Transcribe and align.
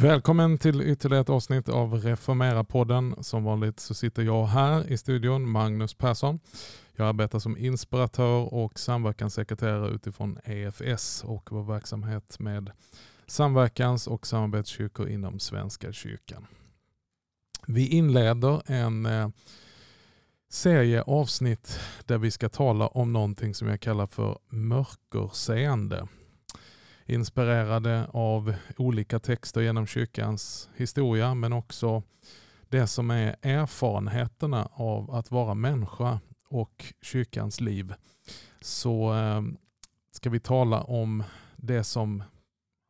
Välkommen 0.00 0.58
till 0.58 0.80
ytterligare 0.80 1.20
ett 1.20 1.28
avsnitt 1.28 1.68
av 1.68 1.94
Reformera-podden. 1.94 3.22
Som 3.22 3.44
vanligt 3.44 3.80
så 3.80 3.94
sitter 3.94 4.22
jag 4.22 4.46
här 4.46 4.92
i 4.92 4.98
studion, 4.98 5.50
Magnus 5.50 5.94
Persson. 5.94 6.40
Jag 6.96 7.08
arbetar 7.08 7.38
som 7.38 7.56
inspiratör 7.56 8.54
och 8.54 8.78
samverkanssekreterare 8.78 9.88
utifrån 9.88 10.38
EFS 10.44 11.24
och 11.24 11.48
vår 11.52 11.62
verksamhet 11.62 12.38
med 12.38 12.70
samverkans 13.26 14.06
och 14.06 14.26
samarbetskyrkor 14.26 15.08
inom 15.08 15.38
Svenska 15.38 15.92
kyrkan. 15.92 16.46
Vi 17.66 17.88
inleder 17.88 18.62
en 18.66 19.06
eh, 19.06 19.28
serie 20.48 21.02
avsnitt 21.02 21.80
där 22.04 22.18
vi 22.18 22.30
ska 22.30 22.48
tala 22.48 22.86
om 22.86 23.12
någonting 23.12 23.54
som 23.54 23.68
jag 23.68 23.80
kallar 23.80 24.06
för 24.06 24.38
mörkerseende 24.48 26.08
inspirerade 27.08 28.06
av 28.12 28.54
olika 28.76 29.18
texter 29.18 29.60
genom 29.60 29.86
kyrkans 29.86 30.70
historia 30.76 31.34
men 31.34 31.52
också 31.52 32.02
det 32.68 32.86
som 32.86 33.10
är 33.10 33.36
erfarenheterna 33.42 34.68
av 34.72 35.10
att 35.10 35.30
vara 35.30 35.54
människa 35.54 36.20
och 36.48 36.94
kyrkans 37.02 37.60
liv. 37.60 37.94
Så 38.60 39.14
eh, 39.14 39.42
ska 40.10 40.30
vi 40.30 40.40
tala 40.40 40.82
om 40.82 41.22
det 41.56 41.84
som 41.84 42.22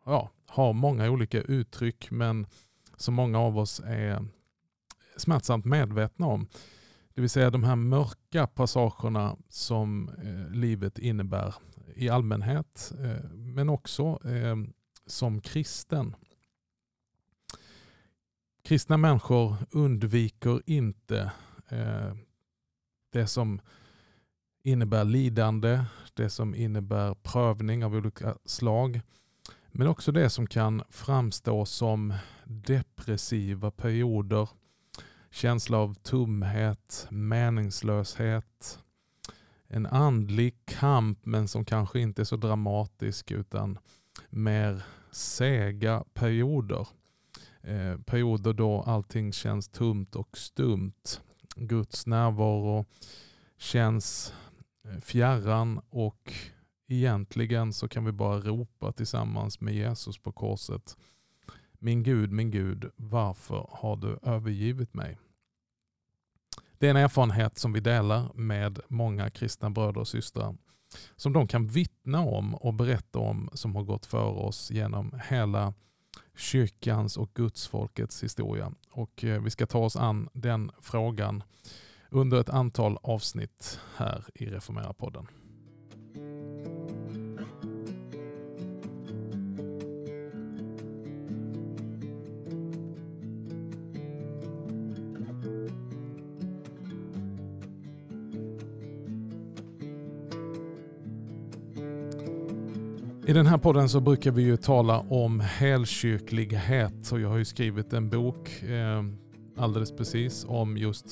ja, 0.04 0.30
har 0.46 0.72
många 0.72 1.10
olika 1.10 1.40
uttryck 1.40 2.10
men 2.10 2.46
som 2.96 3.14
många 3.14 3.38
av 3.38 3.58
oss 3.58 3.80
är 3.84 4.24
smärtsamt 5.16 5.64
medvetna 5.64 6.26
om. 6.26 6.48
Det 7.14 7.20
vill 7.20 7.30
säga 7.30 7.50
de 7.50 7.64
här 7.64 7.76
mörka 7.76 8.46
passagerna 8.46 9.36
som 9.48 10.08
eh, 10.08 10.56
livet 10.56 10.98
innebär 10.98 11.54
i 11.94 12.08
allmänhet, 12.08 12.92
eh, 13.04 13.30
men 13.30 13.68
också 13.68 14.20
eh, 14.24 14.56
som 15.06 15.40
kristen. 15.40 16.16
Kristna 18.62 18.96
människor 18.96 19.56
undviker 19.70 20.62
inte 20.66 21.32
eh, 21.68 22.14
det 23.12 23.26
som 23.26 23.60
innebär 24.62 25.04
lidande, 25.04 25.84
det 26.14 26.30
som 26.30 26.54
innebär 26.54 27.14
prövning 27.14 27.84
av 27.84 27.94
olika 27.94 28.36
slag, 28.44 29.00
men 29.68 29.86
också 29.86 30.12
det 30.12 30.30
som 30.30 30.46
kan 30.46 30.82
framstå 30.90 31.64
som 31.64 32.14
depressiva 32.44 33.70
perioder, 33.70 34.48
känsla 35.30 35.78
av 35.78 35.94
tomhet, 35.94 37.06
meningslöshet, 37.10 38.78
en 39.68 39.86
andlig 39.86 40.54
kamp 40.64 41.18
men 41.26 41.48
som 41.48 41.64
kanske 41.64 42.00
inte 42.00 42.22
är 42.22 42.24
så 42.24 42.36
dramatisk 42.36 43.30
utan 43.30 43.78
mer 44.30 44.82
sega 45.10 46.04
perioder. 46.14 46.88
Eh, 47.62 47.96
perioder 47.96 48.52
då 48.52 48.82
allting 48.82 49.32
känns 49.32 49.68
tomt 49.68 50.16
och 50.16 50.38
stumt. 50.38 51.20
Guds 51.56 52.06
närvaro 52.06 52.86
känns 53.58 54.34
eh, 54.84 55.00
fjärran 55.00 55.80
och 55.90 56.32
egentligen 56.88 57.72
så 57.72 57.88
kan 57.88 58.04
vi 58.04 58.12
bara 58.12 58.40
ropa 58.40 58.92
tillsammans 58.92 59.60
med 59.60 59.74
Jesus 59.74 60.18
på 60.18 60.32
korset. 60.32 60.96
Min 61.78 62.02
Gud, 62.02 62.32
min 62.32 62.50
Gud, 62.50 62.90
varför 62.96 63.66
har 63.70 63.96
du 63.96 64.18
övergivit 64.22 64.94
mig? 64.94 65.18
Det 66.78 66.86
är 66.86 66.90
en 66.90 66.96
erfarenhet 66.96 67.58
som 67.58 67.72
vi 67.72 67.80
delar 67.80 68.30
med 68.34 68.80
många 68.88 69.30
kristna 69.30 69.70
bröder 69.70 70.00
och 70.00 70.08
systrar 70.08 70.56
som 71.16 71.32
de 71.32 71.48
kan 71.48 71.66
vittna 71.66 72.20
om 72.20 72.54
och 72.54 72.74
berätta 72.74 73.18
om 73.18 73.50
som 73.52 73.76
har 73.76 73.82
gått 73.82 74.06
före 74.06 74.46
oss 74.46 74.70
genom 74.70 75.20
hela 75.28 75.74
kyrkans 76.36 77.16
och 77.16 77.34
gudsfolkets 77.34 78.22
historia. 78.22 78.72
Och 78.90 79.24
eh, 79.24 79.42
vi 79.42 79.50
ska 79.50 79.66
ta 79.66 79.78
oss 79.78 79.96
an 79.96 80.28
den 80.32 80.70
frågan 80.80 81.42
under 82.10 82.40
ett 82.40 82.48
antal 82.48 82.98
avsnitt 83.02 83.80
här 83.96 84.24
i 84.34 84.46
Reformera-podden. 84.46 85.26
I 103.28 103.32
den 103.32 103.46
här 103.46 103.58
podden 103.58 103.88
så 103.88 104.00
brukar 104.00 104.30
vi 104.30 104.42
ju 104.42 104.56
tala 104.56 104.98
om 104.98 105.40
helkyrklighet 105.40 107.12
och 107.12 107.20
jag 107.20 107.28
har 107.28 107.36
ju 107.36 107.44
skrivit 107.44 107.92
en 107.92 108.10
bok 108.10 108.62
eh, 108.62 109.04
alldeles 109.56 109.96
precis 109.96 110.44
om 110.48 110.76
just 110.76 111.06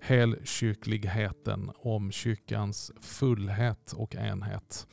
helkyrkligheten, 0.00 1.70
om 1.76 2.12
kyrkans 2.12 2.92
fullhet 3.00 3.92
och 3.92 4.14
enhet. 4.14 4.86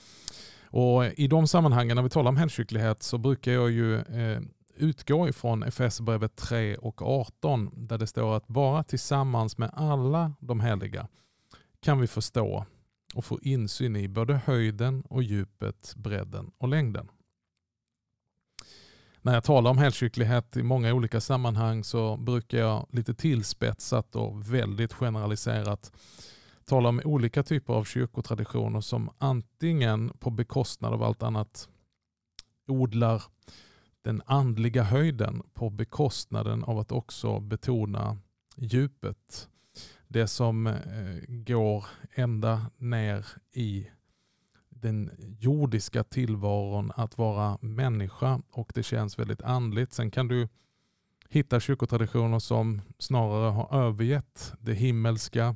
Och 0.64 1.06
I 1.06 1.28
de 1.28 1.48
sammanhangen 1.48 1.96
när 1.96 2.04
vi 2.04 2.10
talar 2.10 2.30
om 2.30 2.38
helkyrklighet 2.38 3.04
så 3.04 3.18
brukar 3.18 3.52
jag 3.52 3.72
ju 3.72 3.96
eh, 3.96 4.42
utgå 4.76 5.28
ifrån 5.28 5.64
Efesierbrevet 5.64 6.36
3 6.36 6.78
och 6.78 7.02
18 7.02 7.70
där 7.74 7.98
det 7.98 8.08
står 8.08 8.38
att 8.38 8.48
bara 8.48 8.84
tillsammans 8.84 9.58
med 9.58 9.70
alla 9.74 10.34
de 10.40 10.60
heliga 10.60 11.08
kan 11.82 12.00
vi 12.00 12.08
förstå 12.08 12.66
och 13.16 13.26
få 13.26 13.40
insyn 13.42 13.96
i 13.96 14.08
både 14.08 14.34
höjden 14.34 15.04
och 15.10 15.24
djupet, 15.24 15.94
bredden 15.96 16.52
och 16.58 16.68
längden. 16.68 17.08
När 19.22 19.34
jag 19.34 19.44
talar 19.44 19.72
om 19.72 19.78
helkyrklighet 19.78 20.58
i 20.58 20.64
många 20.64 20.94
olika 20.94 21.22
sammanhang 21.22 21.84
så 21.84 22.18
brukar 22.18 22.58
jag 22.58 22.88
lite 22.92 23.14
tillspetsat 23.14 24.16
och 24.16 24.54
väldigt 24.54 24.94
generaliserat 24.94 25.92
tala 26.66 26.90
om 26.90 27.02
olika 27.06 27.44
typer 27.44 27.74
av 27.74 27.84
kyrkotraditioner 27.84 28.82
som 28.82 29.10
antingen 29.18 30.10
på 30.10 30.30
bekostnad 30.30 30.94
av 30.94 31.04
allt 31.04 31.24
annat 31.24 31.70
odlar 32.68 33.24
den 34.02 34.22
andliga 34.26 34.84
höjden 34.84 35.44
på 35.54 35.70
bekostnaden 35.70 36.64
av 36.64 36.80
att 36.80 36.92
också 36.92 37.40
betona 37.40 38.18
djupet 38.56 39.50
det 40.08 40.28
som 40.28 40.68
eh, 40.68 40.74
går 41.28 41.86
ända 42.16 42.72
ner 42.78 43.26
i 43.52 43.88
den 44.70 45.12
jordiska 45.40 46.04
tillvaron 46.04 46.92
att 46.96 47.18
vara 47.18 47.58
människa 47.62 48.42
och 48.50 48.72
det 48.76 48.84
känns 48.84 49.20
väldigt 49.20 49.42
andligt. 49.42 49.94
Sen 49.94 50.12
kan 50.12 50.28
du 50.28 50.48
hitta 51.30 51.60
kyrkotraditioner 51.60 52.40
som 52.40 52.82
snarare 53.00 53.52
har 53.52 53.86
övergett 53.88 54.54
det 54.60 54.74
himmelska, 54.74 55.56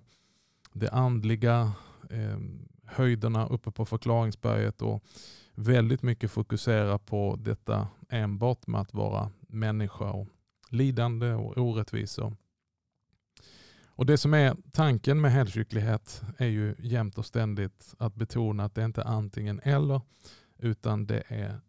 det 0.74 0.90
andliga, 0.90 1.72
eh, 2.09 2.40
höjderna 2.86 3.48
uppe 3.48 3.72
på 3.72 3.86
förklaringsberget 3.86 4.82
och 4.82 5.04
väldigt 5.56 6.02
mycket 6.02 6.32
fokusera 6.32 6.98
på 6.98 7.36
detta 7.40 7.88
enbart 8.09 8.68
med 8.68 8.82
att 8.82 8.94
vara 8.94 9.32
människa 9.48 10.12
och 10.12 10.28
lidande 10.70 11.34
och 11.34 11.58
orättvisor. 11.58 12.36
Och 14.00 14.06
Det 14.06 14.18
som 14.18 14.34
är 14.34 14.56
tanken 14.72 15.22
med 15.22 15.32
helkyrklighet 15.32 16.22
är 16.38 16.47
ju 16.47 16.76
jämt 16.79 17.18
och 17.18 17.26
ständigt 17.26 17.94
att 17.97 18.16
betona 18.16 18.66
att 18.66 18.76
det 18.76 18.84
inte 18.84 19.02
är 19.02 19.06
antingen 19.06 19.59
eller 19.64 20.02
utan 20.58 21.06
det 21.06 21.23
är 21.28 21.59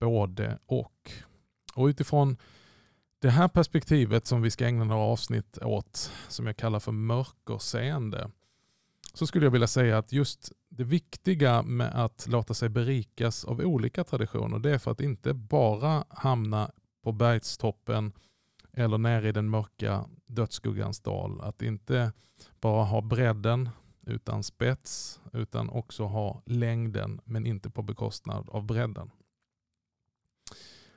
både 0.00 0.58
och. 0.66 1.12
Och 1.74 1.86
utifrån 1.86 2.36
det 3.18 3.30
här 3.30 3.48
perspektivet 3.48 4.26
som 4.26 4.42
vi 4.42 4.50
ska 4.50 4.66
ägna 4.66 4.84
några 4.84 5.02
avsnitt 5.02 5.58
åt, 5.62 6.12
som 6.28 6.46
jag 6.46 6.56
kallar 6.56 6.80
för 6.80 6.92
mörkerseende, 6.92 8.30
så 9.14 9.26
skulle 9.26 9.46
jag 9.46 9.50
vilja 9.50 9.66
säga 9.66 9.98
att 9.98 10.12
just 10.12 10.52
det 10.68 10.84
viktiga 10.84 11.62
med 11.62 12.04
att 12.04 12.26
låta 12.28 12.54
sig 12.54 12.68
berikas 12.68 13.44
av 13.44 13.60
olika 13.60 14.04
traditioner, 14.04 14.58
det 14.58 14.70
är 14.70 14.78
för 14.78 14.90
att 14.90 15.00
inte 15.00 15.34
bara 15.34 16.04
hamna 16.08 16.70
på 17.02 17.12
bergstoppen 17.12 18.12
eller 18.72 18.98
nere 18.98 19.28
i 19.28 19.32
den 19.32 19.50
mörka 19.50 20.04
dödsskuggans 20.26 21.00
dal. 21.00 21.40
Att 21.40 21.62
inte 21.62 22.12
bara 22.60 22.84
ha 22.84 23.00
bredden 23.00 23.68
utan 24.06 24.42
spets 24.42 25.20
utan 25.32 25.70
också 25.70 26.04
ha 26.04 26.42
längden 26.46 27.20
men 27.24 27.46
inte 27.46 27.70
på 27.70 27.82
bekostnad 27.82 28.48
av 28.48 28.64
bredden. 28.64 29.10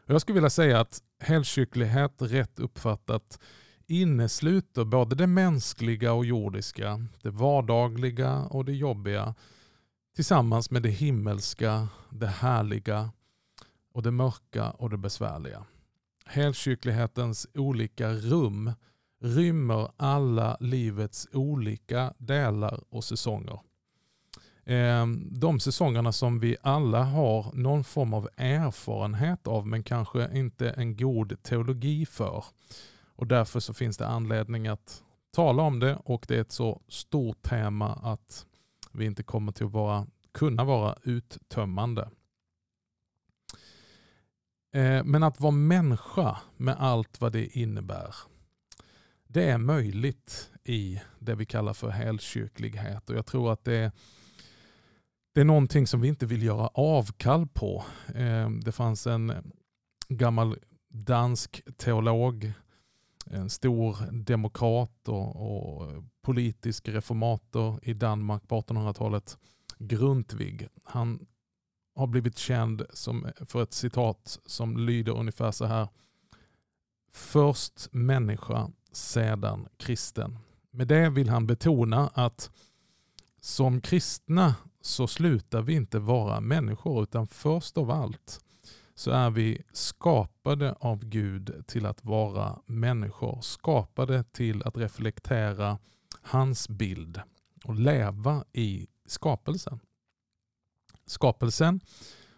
Jag 0.05 0.21
skulle 0.21 0.33
vilja 0.33 0.49
säga 0.49 0.79
att 0.79 1.03
helkyrklighet 1.19 2.21
rätt 2.21 2.59
uppfattat 2.59 3.39
innesluter 3.87 4.85
både 4.85 5.15
det 5.15 5.27
mänskliga 5.27 6.13
och 6.13 6.25
jordiska, 6.25 7.05
det 7.21 7.29
vardagliga 7.29 8.45
och 8.45 8.65
det 8.65 8.73
jobbiga 8.73 9.35
tillsammans 10.15 10.71
med 10.71 10.83
det 10.83 10.89
himmelska, 10.89 11.87
det 12.09 12.27
härliga 12.27 13.11
och 13.93 14.03
det 14.03 14.11
mörka 14.11 14.71
och 14.71 14.89
det 14.89 14.97
besvärliga. 14.97 15.65
Helkyrklighetens 16.25 17.47
olika 17.53 18.09
rum 18.13 18.71
rymmer 19.21 19.91
alla 19.97 20.57
livets 20.59 21.27
olika 21.33 22.13
delar 22.17 22.83
och 22.89 23.03
säsonger. 23.03 23.59
Ehm, 24.65 25.27
de 25.31 25.59
säsongerna 25.59 26.11
som 26.11 26.39
vi 26.39 26.57
alla 26.61 27.03
har 27.03 27.51
någon 27.53 27.83
form 27.83 28.13
av 28.13 28.29
erfarenhet 28.37 29.47
av 29.47 29.67
men 29.67 29.83
kanske 29.83 30.37
inte 30.37 30.69
en 30.69 30.97
god 30.97 31.43
teologi 31.43 32.05
för. 32.05 32.45
Och 33.15 33.27
Därför 33.27 33.59
så 33.59 33.73
finns 33.73 33.97
det 33.97 34.07
anledning 34.07 34.67
att 34.67 35.03
tala 35.35 35.63
om 35.63 35.79
det 35.79 35.95
och 35.95 36.25
det 36.27 36.35
är 36.35 36.41
ett 36.41 36.51
så 36.51 36.81
stort 36.87 37.43
tema 37.43 37.93
att 37.93 38.45
vi 38.91 39.05
inte 39.05 39.23
kommer 39.23 39.51
till 39.51 39.65
att 39.65 39.71
vara, 39.71 40.07
kunna 40.31 40.63
vara 40.63 40.95
uttömmande. 41.03 42.09
Eh, 44.73 45.03
men 45.03 45.23
att 45.23 45.39
vara 45.39 45.51
människa 45.51 46.37
med 46.57 46.75
allt 46.79 47.21
vad 47.21 47.31
det 47.31 47.57
innebär. 47.57 48.15
Det 49.27 49.49
är 49.49 49.57
möjligt 49.57 50.51
i 50.63 51.01
det 51.19 51.35
vi 51.35 51.45
kallar 51.45 51.73
för 51.73 51.89
helkyrklighet 51.89 53.09
och 53.09 53.15
jag 53.15 53.25
tror 53.25 53.53
att 53.53 53.63
det 53.63 53.75
är 53.75 53.91
det 55.33 55.41
är 55.41 55.45
någonting 55.45 55.87
som 55.87 56.01
vi 56.01 56.07
inte 56.07 56.25
vill 56.25 56.43
göra 56.43 56.67
avkall 56.67 57.47
på. 57.47 57.83
Eh, 58.15 58.49
det 58.49 58.71
fanns 58.71 59.07
en 59.07 59.53
gammal 60.09 60.57
dansk 60.89 61.61
teolog, 61.77 62.51
en 63.25 63.49
stor 63.49 63.97
demokrat 64.11 65.07
och, 65.07 65.35
och 65.35 66.03
politisk 66.21 66.89
reformator 66.89 67.79
i 67.83 67.93
Danmark 67.93 68.47
på 68.47 68.61
1800-talet, 68.61 69.37
Grundtvig. 69.77 70.67
Han 70.83 71.25
har 71.95 72.07
blivit 72.07 72.37
känd 72.37 72.85
som, 72.89 73.27
för 73.45 73.63
ett 73.63 73.73
citat 73.73 74.39
som 74.45 74.77
lyder 74.77 75.17
ungefär 75.17 75.51
så 75.51 75.65
här. 75.65 75.87
Först 77.13 77.87
människa, 77.91 78.69
sedan 78.91 79.67
kristen. 79.77 80.37
Med 80.71 80.87
det 80.87 81.09
vill 81.09 81.29
han 81.29 81.47
betona 81.47 82.07
att 82.13 82.51
som 83.41 83.81
kristna 83.81 84.55
så 84.81 85.07
slutar 85.07 85.61
vi 85.61 85.73
inte 85.73 85.99
vara 85.99 86.39
människor 86.39 87.03
utan 87.03 87.27
först 87.27 87.77
av 87.77 87.91
allt 87.91 88.39
så 88.95 89.11
är 89.11 89.29
vi 89.29 89.61
skapade 89.71 90.75
av 90.79 91.05
Gud 91.05 91.63
till 91.67 91.85
att 91.85 92.05
vara 92.05 92.59
människor. 92.65 93.41
Skapade 93.41 94.23
till 94.23 94.63
att 94.63 94.77
reflektera 94.77 95.77
hans 96.21 96.69
bild 96.69 97.21
och 97.65 97.75
leva 97.75 98.43
i 98.53 98.87
skapelsen. 99.05 99.79
Skapelsen 101.05 101.79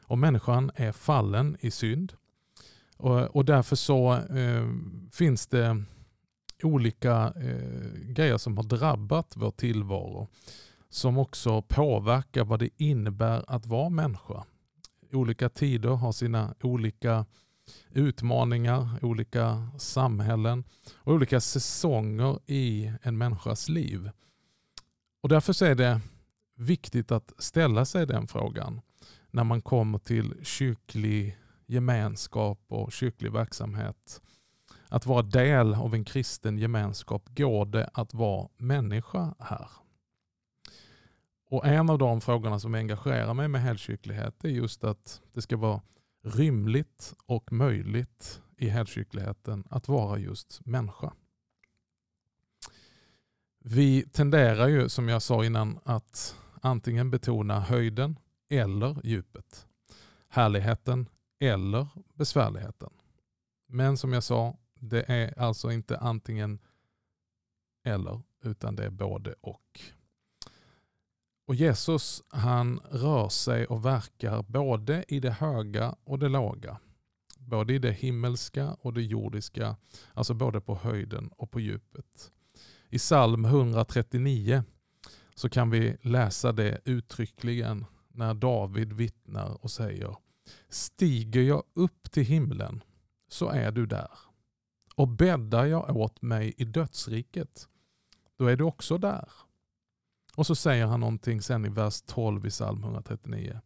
och 0.04 0.18
människan 0.18 0.72
är 0.76 0.92
fallen 0.92 1.58
i 1.60 1.72
synd. 1.72 2.14
Och, 2.98 3.36
och 3.36 3.46
därför 3.46 3.76
så 3.76 4.14
eh, 4.14 4.70
finns 5.12 5.48
det 5.48 5.84
olika 6.64 7.34
eh, 7.36 8.00
grejer 8.04 8.38
som 8.38 8.58
har 8.58 8.64
drabbat 8.64 9.34
vår 9.36 9.52
tillvaro 9.52 10.28
som 10.90 11.18
också 11.18 11.62
påverkar 11.62 12.44
vad 12.44 12.60
det 12.60 12.70
innebär 12.78 13.44
att 13.48 13.66
vara 13.66 13.90
människa. 13.90 14.44
Olika 15.12 15.50
tider 15.50 15.90
har 15.90 16.12
sina 16.12 16.56
olika 16.64 17.26
utmaningar, 17.92 18.90
olika 19.02 19.70
samhällen 19.78 20.64
och 20.96 21.14
olika 21.14 21.42
säsonger 21.42 22.40
i 22.46 22.92
en 23.02 23.18
människas 23.18 23.70
liv. 23.70 24.10
Och 25.22 25.30
Därför 25.30 25.64
är 25.66 25.76
det 25.76 26.02
viktigt 26.56 27.12
att 27.12 27.34
ställa 27.38 27.86
sig 27.86 28.08
den 28.08 28.28
frågan 28.28 28.82
när 29.32 29.44
man 29.44 29.62
kommer 29.62 29.98
till 29.98 30.34
kyrklig 30.44 31.38
gemenskap 31.66 32.60
och 32.68 32.92
kyrklig 32.92 33.32
verksamhet. 33.32 34.22
Att 34.90 35.06
vara 35.06 35.22
del 35.22 35.74
av 35.74 35.94
en 35.94 36.06
kristen 36.06 36.58
gemenskap, 36.58 37.30
går 37.38 37.66
det 37.66 37.90
att 37.94 38.14
vara 38.14 38.50
människa 38.58 39.36
här? 39.40 39.70
Och 41.50 41.66
En 41.66 41.90
av 41.90 41.98
de 41.98 42.22
frågorna 42.22 42.60
som 42.60 42.76
engagerar 42.76 43.34
mig 43.34 43.48
med 43.48 43.62
helkyrklighet 43.62 44.44
är 44.44 44.50
just 44.50 44.84
att 44.84 45.22
det 45.34 45.42
ska 45.42 45.58
vara 45.58 45.82
rymligt 46.24 47.14
och 47.26 47.52
möjligt 47.52 48.42
i 48.58 48.70
helkyrkligheten 48.70 49.64
att 49.70 49.88
vara 49.88 50.18
just 50.18 50.66
människa. 50.66 51.14
Vi 53.60 54.04
tenderar 54.04 54.68
ju 54.68 54.90
som 54.90 55.10
jag 55.10 55.22
sa 55.22 55.46
innan 55.46 55.80
att 55.84 56.36
antingen 56.66 57.12
betona 57.12 57.60
höjden 57.60 58.20
eller 58.50 59.02
djupet. 59.04 59.68
Härligheten 60.30 61.10
eller 61.40 61.88
besvärligheten. 62.14 62.90
Men 63.68 63.98
som 63.98 64.14
jag 64.14 64.24
sa, 64.24 64.58
det 64.80 65.10
är 65.10 65.40
alltså 65.40 65.72
inte 65.72 65.98
antingen 65.98 66.60
eller 67.84 68.22
utan 68.44 68.76
det 68.76 68.86
är 68.86 68.90
både 68.90 69.36
och. 69.42 69.82
Och 71.48 71.56
Jesus 71.56 72.24
han 72.30 72.80
rör 72.92 73.30
sig 73.30 73.66
och 73.66 73.86
verkar 73.86 74.44
både 74.44 75.06
i 75.08 75.20
det 75.20 75.32
höga 75.32 75.96
och 76.04 76.20
det 76.20 76.30
låga. 76.30 76.78
Både 77.38 77.74
i 77.74 77.80
det 77.80 77.92
himmelska 77.92 78.74
och 78.74 78.94
det 78.94 79.04
jordiska, 79.04 79.76
alltså 80.14 80.34
både 80.34 80.62
på 80.62 80.76
höjden 80.76 81.28
och 81.28 81.52
på 81.52 81.60
djupet. 81.60 82.32
I 82.90 82.98
psalm 82.98 83.46
139 83.46 84.64
så 85.36 85.50
kan 85.50 85.70
vi 85.70 85.98
läsa 86.02 86.52
det 86.52 86.82
uttryckligen 86.86 87.86
när 88.08 88.34
David 88.34 88.94
vittnar 88.94 89.64
och 89.64 89.72
säger 89.72 90.16
Stiger 90.70 91.42
jag 91.42 91.64
upp 91.74 92.12
till 92.12 92.24
himlen 92.26 92.84
så 93.28 93.50
är 93.50 93.72
du 93.72 93.86
där. 93.86 94.12
Och 94.96 95.08
bäddar 95.08 95.66
jag 95.66 95.98
åt 95.98 96.22
mig 96.22 96.54
i 96.58 96.66
dödsriket, 96.66 97.68
då 98.38 98.48
är 98.48 98.56
du 98.56 98.64
också 98.64 98.98
där. 98.98 99.30
Och 100.36 100.48
så 100.48 100.56
säger 100.56 100.86
han 100.86 101.00
någonting 101.00 101.42
sen 101.42 101.66
i 101.66 101.70
vers 101.70 102.02
12 102.02 102.46
i 102.46 102.50
psalm 102.50 102.84
139. 102.84 103.62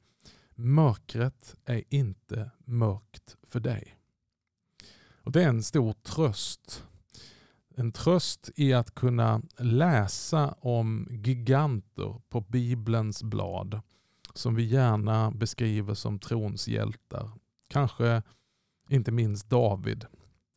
Mörkret 0.56 1.56
är 1.65 1.83
inte 1.89 2.51
mörkt 2.65 3.38
för 3.44 3.60
dig. 3.60 3.95
Och 5.24 5.31
Det 5.31 5.44
är 5.44 5.50
en 5.50 5.63
stor 5.63 5.94
tröst. 5.94 6.86
En 7.79 7.91
tröst 7.91 8.49
i 8.55 8.73
att 8.73 8.95
kunna 8.95 9.41
läsa 9.57 10.55
om 10.59 11.07
giganter 11.09 12.21
på 12.29 12.41
Bibelns 12.41 13.24
blad 13.24 13.81
som 14.33 14.55
vi 14.55 14.63
gärna 14.63 15.31
beskriver 15.31 15.93
som 15.93 16.19
trons 16.19 16.67
hjältar. 16.67 17.31
Kanske 17.67 18.24
inte 18.89 19.12
minst 19.12 19.50
David. 19.50 20.05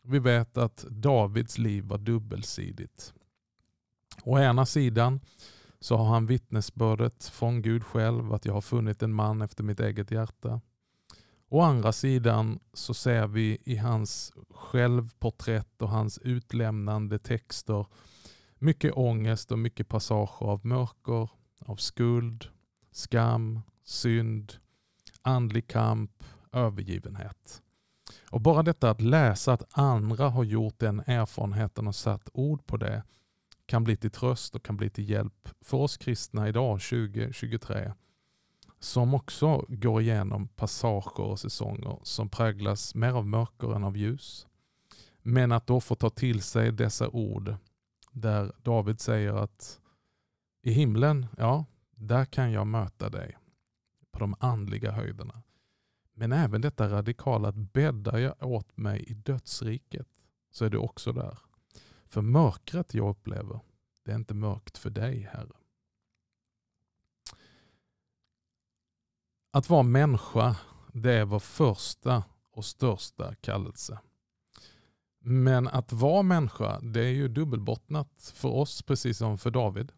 Vi 0.04 0.18
vet 0.18 0.56
att 0.56 0.84
Davids 0.90 1.58
liv 1.58 1.84
var 1.84 1.98
dubbelsidigt. 1.98 3.14
Å 4.24 4.38
ena 4.38 4.66
sidan 4.66 5.20
så 5.80 5.96
har 5.96 6.04
han 6.04 6.26
vittnesbördet 6.26 7.24
från 7.24 7.62
Gud 7.62 7.84
själv 7.84 8.32
att 8.32 8.44
jag 8.44 8.54
har 8.54 8.60
funnit 8.60 9.02
en 9.02 9.12
man 9.12 9.42
efter 9.42 9.64
mitt 9.64 9.80
eget 9.80 10.10
hjärta. 10.10 10.60
Å 11.52 11.60
andra 11.60 11.92
sidan 11.92 12.60
så 12.72 12.94
ser 12.94 13.26
vi 13.26 13.58
i 13.64 13.76
hans 13.76 14.32
självporträtt 14.50 15.82
och 15.82 15.88
hans 15.88 16.18
utlämnande 16.18 17.18
texter 17.18 17.86
mycket 18.58 18.92
ångest 18.92 19.52
och 19.52 19.58
mycket 19.58 19.88
passager 19.88 20.46
av 20.46 20.66
mörker, 20.66 21.28
av 21.60 21.76
skuld, 21.76 22.46
skam, 22.92 23.60
synd, 23.84 24.52
andlig 25.22 25.68
kamp, 25.68 26.24
övergivenhet. 26.52 27.62
Och 28.30 28.40
Bara 28.40 28.62
detta 28.62 28.90
att 28.90 29.00
läsa 29.00 29.52
att 29.52 29.78
andra 29.78 30.28
har 30.28 30.44
gjort 30.44 30.78
den 30.78 31.00
erfarenheten 31.06 31.88
och 31.88 31.94
satt 31.94 32.28
ord 32.32 32.66
på 32.66 32.76
det 32.76 33.02
kan 33.66 33.84
bli 33.84 33.96
till 33.96 34.10
tröst 34.10 34.54
och 34.54 34.64
kan 34.64 34.76
bli 34.76 34.90
till 34.90 35.10
hjälp 35.10 35.48
för 35.60 35.76
oss 35.76 35.96
kristna 35.96 36.48
idag 36.48 36.80
2023 36.80 37.92
som 38.84 39.14
också 39.14 39.64
går 39.68 40.00
igenom 40.00 40.48
passager 40.48 41.24
och 41.24 41.40
säsonger 41.40 41.98
som 42.02 42.28
präglas 42.28 42.94
mer 42.94 43.12
av 43.12 43.26
mörker 43.26 43.74
än 43.74 43.84
av 43.84 43.96
ljus. 43.96 44.46
Men 45.22 45.52
att 45.52 45.66
då 45.66 45.80
få 45.80 45.94
ta 45.94 46.10
till 46.10 46.42
sig 46.42 46.72
dessa 46.72 47.08
ord 47.08 47.54
där 48.12 48.52
David 48.62 49.00
säger 49.00 49.32
att 49.32 49.80
i 50.62 50.72
himlen, 50.72 51.26
ja, 51.38 51.64
där 51.94 52.24
kan 52.24 52.52
jag 52.52 52.66
möta 52.66 53.08
dig 53.08 53.38
på 54.10 54.18
de 54.18 54.34
andliga 54.40 54.92
höjderna. 54.92 55.42
Men 56.14 56.32
även 56.32 56.60
detta 56.60 56.88
radikala 56.88 57.48
att 57.48 57.56
bäddar 57.56 58.18
jag 58.18 58.42
åt 58.42 58.76
mig 58.76 59.02
i 59.02 59.14
dödsriket 59.14 60.08
så 60.50 60.64
är 60.64 60.70
du 60.70 60.78
också 60.78 61.12
där. 61.12 61.38
För 62.06 62.22
mörkret 62.22 62.94
jag 62.94 63.08
upplever, 63.10 63.60
det 64.04 64.12
är 64.12 64.16
inte 64.16 64.34
mörkt 64.34 64.78
för 64.78 64.90
dig, 64.90 65.28
Herre. 65.32 65.61
Att 69.54 69.70
vara 69.70 69.82
människa, 69.82 70.56
det 70.92 71.12
är 71.12 71.24
vår 71.24 71.38
första 71.38 72.24
och 72.52 72.64
största 72.64 73.34
kallelse. 73.34 73.98
Men 75.20 75.68
att 75.68 75.92
vara 75.92 76.22
människa, 76.22 76.80
det 76.80 77.00
är 77.00 77.12
ju 77.12 77.28
dubbelbottnat 77.28 78.32
för 78.34 78.48
oss, 78.48 78.82
precis 78.82 79.18
som 79.18 79.38
för 79.38 79.50
David. 79.50 79.92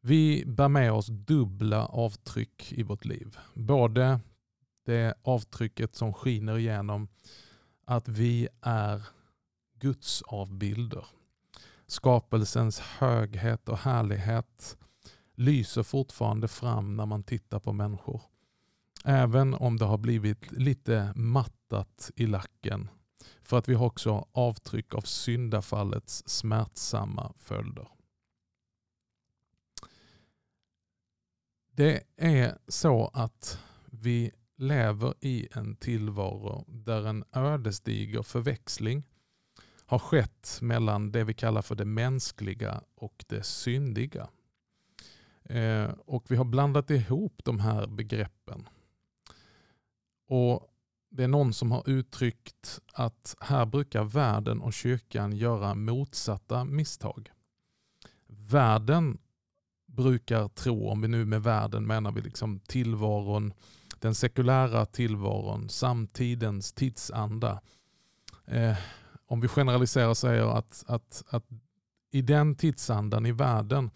Vi 0.00 0.44
bär 0.46 0.68
med 0.68 0.92
oss 0.92 1.06
dubbla 1.06 1.86
avtryck 1.86 2.72
i 2.72 2.82
vårt 2.82 3.04
liv. 3.04 3.38
Både 3.54 4.20
det 4.84 5.14
avtrycket 5.22 5.94
som 5.94 6.14
skiner 6.14 6.58
igenom 6.58 7.08
att 7.84 8.08
vi 8.08 8.48
är 8.60 9.02
Guds 9.74 10.22
avbilder. 10.22 11.06
Skapelsens 11.86 12.80
höghet 12.80 13.68
och 13.68 13.78
härlighet 13.78 14.76
lyser 15.38 15.82
fortfarande 15.82 16.48
fram 16.48 16.96
när 16.96 17.06
man 17.06 17.22
tittar 17.22 17.58
på 17.58 17.72
människor. 17.72 18.22
Även 19.04 19.54
om 19.54 19.76
det 19.76 19.84
har 19.84 19.98
blivit 19.98 20.52
lite 20.52 21.12
mattat 21.16 22.10
i 22.16 22.26
lacken. 22.26 22.88
För 23.42 23.58
att 23.58 23.68
vi 23.68 23.74
har 23.74 23.86
också 23.86 24.28
avtryck 24.32 24.94
av 24.94 25.00
syndafallets 25.00 26.22
smärtsamma 26.26 27.32
följder. 27.38 27.88
Det 31.70 32.02
är 32.16 32.58
så 32.68 33.10
att 33.14 33.58
vi 33.86 34.30
lever 34.56 35.14
i 35.20 35.48
en 35.52 35.76
tillvaro 35.76 36.64
där 36.68 37.06
en 37.06 37.24
ödesdiger 37.32 38.22
förväxling 38.22 39.04
har 39.86 39.98
skett 39.98 40.58
mellan 40.62 41.12
det 41.12 41.24
vi 41.24 41.34
kallar 41.34 41.62
för 41.62 41.74
det 41.74 41.84
mänskliga 41.84 42.82
och 42.94 43.24
det 43.28 43.42
syndiga. 43.42 44.28
Eh, 45.48 45.90
och 46.06 46.30
Vi 46.30 46.36
har 46.36 46.44
blandat 46.44 46.90
ihop 46.90 47.40
de 47.44 47.60
här 47.60 47.86
begreppen. 47.86 48.68
Och 50.28 50.74
Det 51.10 51.24
är 51.24 51.28
någon 51.28 51.52
som 51.52 51.72
har 51.72 51.90
uttryckt 51.90 52.80
att 52.92 53.36
här 53.40 53.66
brukar 53.66 54.04
världen 54.04 54.60
och 54.60 54.72
kyrkan 54.72 55.36
göra 55.36 55.74
motsatta 55.74 56.64
misstag. 56.64 57.30
Världen 58.26 59.18
brukar 59.86 60.48
tro, 60.48 60.88
om 60.88 61.00
vi 61.00 61.08
nu 61.08 61.24
med 61.24 61.42
världen 61.42 61.86
menar 61.86 62.12
vi 62.12 62.20
liksom 62.20 62.60
tillvaron, 62.60 63.52
den 63.98 64.14
sekulära 64.14 64.86
tillvaron, 64.86 65.68
samtidens 65.68 66.72
tidsanda. 66.72 67.60
Eh, 68.44 68.76
om 69.26 69.40
vi 69.40 69.48
generaliserar 69.48 70.08
och 70.08 70.16
säger 70.16 70.58
att, 70.58 70.84
att, 70.86 71.24
att 71.28 71.44
i 72.10 72.22
den 72.22 72.54
tidsandan 72.54 73.26
i 73.26 73.32
världen 73.32 73.90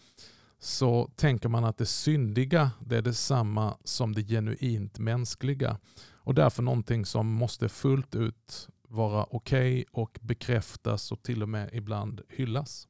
så 0.65 1.11
tänker 1.17 1.49
man 1.49 1.65
att 1.65 1.79
det 1.79 1.87
syndiga 1.87 2.71
det 2.81 2.97
är 2.97 3.03
detsamma 3.03 3.77
som 3.85 4.15
det 4.15 4.23
genuint 4.23 4.99
mänskliga 4.99 5.79
och 6.13 6.35
därför 6.35 6.63
någonting 6.63 7.07
som 7.07 7.27
måste 7.27 7.69
fullt 7.69 8.15
ut 8.15 8.69
vara 8.83 9.27
okej 9.31 9.73
okay 9.73 9.85
och 10.03 10.19
bekräftas 10.23 11.13
och 11.13 11.23
till 11.23 11.43
och 11.43 11.49
med 11.49 11.71
ibland 11.73 12.21
hyllas. 12.29 12.89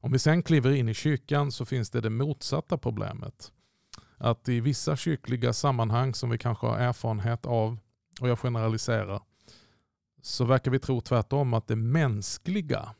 Om 0.00 0.12
vi 0.12 0.18
sen 0.18 0.42
kliver 0.42 0.70
in 0.70 0.88
i 0.88 0.94
kyrkan 0.94 1.52
så 1.52 1.64
finns 1.64 1.90
det 1.90 2.00
det 2.00 2.10
motsatta 2.10 2.78
problemet. 2.78 3.52
Att 4.18 4.48
i 4.48 4.60
vissa 4.60 4.96
kyrkliga 4.96 5.52
sammanhang 5.52 6.14
som 6.14 6.30
vi 6.30 6.38
kanske 6.38 6.66
har 6.66 6.78
erfarenhet 6.78 7.46
av, 7.46 7.78
och 8.20 8.28
jag 8.28 8.38
generaliserar, 8.38 9.22
så 10.22 10.44
verkar 10.44 10.70
vi 10.70 10.78
tro 10.78 11.00
tvärtom 11.00 11.54
att 11.54 11.66
det 11.66 11.76
mänskliga 11.76 12.94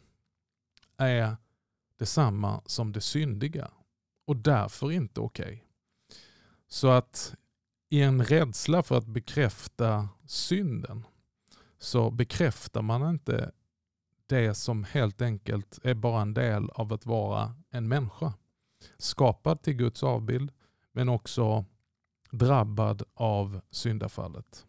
är 0.97 1.37
detsamma 2.03 2.63
som 2.67 2.93
det 2.93 3.01
syndiga 3.01 3.71
och 4.27 4.37
därför 4.37 4.93
inte 4.93 5.21
okej. 5.21 5.45
Okay. 5.45 5.61
Så 6.69 6.89
att 6.89 7.35
i 7.91 8.03
en 8.03 8.25
rädsla 8.25 8.83
för 8.83 8.99
att 8.99 9.07
bekräfta 9.07 10.09
synden 10.27 11.07
så 11.79 12.11
bekräftar 12.11 12.83
man 12.83 13.11
inte 13.11 13.53
det 14.27 14.55
som 14.55 14.85
helt 14.85 15.23
enkelt 15.23 15.79
är 15.83 15.95
bara 15.95 16.23
en 16.23 16.35
del 16.35 16.71
av 16.71 16.93
att 16.93 17.07
vara 17.07 17.55
en 17.71 17.89
människa. 17.89 18.33
Skapad 18.99 19.63
till 19.63 19.75
Guds 19.75 20.03
avbild 20.03 20.53
men 20.93 21.09
också 21.09 21.65
drabbad 22.31 23.03
av 23.15 23.61
syndafallet. 23.71 24.67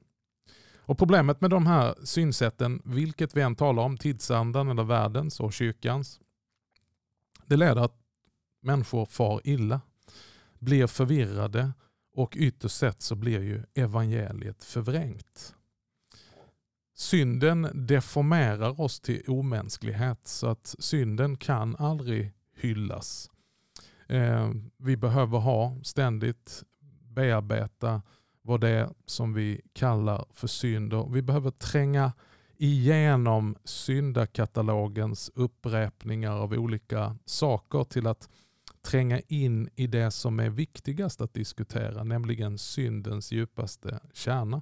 Och 0.78 0.98
Problemet 0.98 1.42
med 1.42 1.50
de 1.50 1.68
här 1.68 1.96
synsätten, 2.04 2.82
vilket 2.86 3.38
vi 3.38 3.42
än 3.42 3.56
talar 3.56 3.84
om, 3.84 3.98
tidsandan 3.98 4.70
eller 4.70 4.84
världens 4.84 5.40
och 5.40 5.54
kyrkans, 5.54 6.20
det 7.48 7.58
leder 7.58 7.82
att 7.82 8.00
människor 8.62 9.06
far 9.06 9.42
illa, 9.44 9.82
blir 10.60 10.88
förvirrade 10.88 11.74
och 12.16 12.34
ytterst 12.38 12.78
sett 12.78 13.02
så 13.02 13.16
blir 13.16 13.42
ju 13.42 13.64
evangeliet 13.74 14.64
förvrängt. 14.64 15.56
Synden 16.96 17.70
deformerar 17.74 18.82
oss 18.82 19.00
till 19.00 19.24
omänsklighet 19.28 20.28
så 20.28 20.48
att 20.48 20.76
synden 20.80 21.38
kan 21.38 21.76
aldrig 21.76 22.32
hyllas. 22.56 23.30
Eh, 24.08 24.52
vi 24.78 24.98
behöver 24.98 25.40
ha 25.40 25.78
ständigt 25.84 26.64
bearbeta 27.10 28.02
vad 28.42 28.62
det 28.62 28.70
är 28.70 28.90
som 29.06 29.34
vi 29.34 29.62
kallar 29.74 30.26
för 30.34 30.48
synder. 30.48 31.08
Vi 31.12 31.22
behöver 31.22 31.52
tränga 31.52 32.14
igenom 32.64 33.56
syndakatalogens 33.64 35.32
upprepningar 35.36 36.32
av 36.32 36.54
olika 36.54 37.18
saker 37.26 37.84
till 37.84 38.08
att 38.08 38.30
tränga 38.82 39.20
in 39.20 39.70
i 39.76 39.88
det 39.88 40.12
som 40.12 40.40
är 40.40 40.50
viktigast 40.50 41.22
att 41.22 41.34
diskutera, 41.34 42.04
nämligen 42.04 42.58
syndens 42.58 43.32
djupaste 43.32 44.00
kärna. 44.14 44.62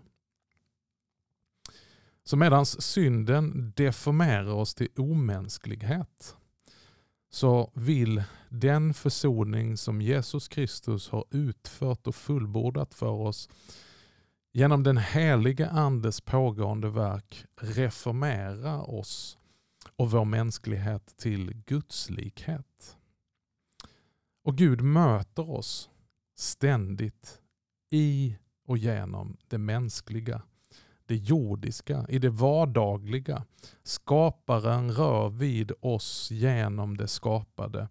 Så 2.24 2.38
medan 2.38 2.66
synden 2.66 3.74
deformerar 3.76 4.54
oss 4.54 4.76
till 4.76 4.90
omänsklighet 4.98 6.36
så 7.32 7.72
vill 7.76 8.24
den 8.50 8.94
försoning 8.94 9.78
som 9.78 10.02
Jesus 10.02 10.48
Kristus 10.48 11.10
har 11.10 11.26
utfört 11.32 12.08
och 12.08 12.16
fullbordat 12.16 12.94
för 12.94 13.12
oss 13.12 13.50
genom 14.52 14.84
den 14.84 14.98
heliga 14.98 15.70
andes 15.70 16.22
pågående 16.22 16.90
verk 16.90 17.46
reformera 17.62 18.82
oss 18.82 19.38
och 19.96 20.12
vår 20.12 20.26
mänsklighet 20.26 21.18
till 21.18 21.54
gudslikhet. 21.66 22.98
Och 24.44 24.58
Gud 24.58 24.82
möter 24.82 25.50
oss 25.50 25.90
ständigt 26.36 27.42
i 27.90 28.38
och 28.68 28.78
genom 28.78 29.38
det 29.48 29.58
mänskliga 29.58 30.42
det 31.12 31.16
jordiska, 31.16 32.06
i 32.10 32.20
det 32.20 32.30
vardagliga. 32.30 33.46
Skaparen 33.84 34.92
rör 34.92 35.30
vid 35.30 35.72
oss 35.80 36.32
genom 36.32 36.98
det 36.98 37.08
skapade, 37.08 37.88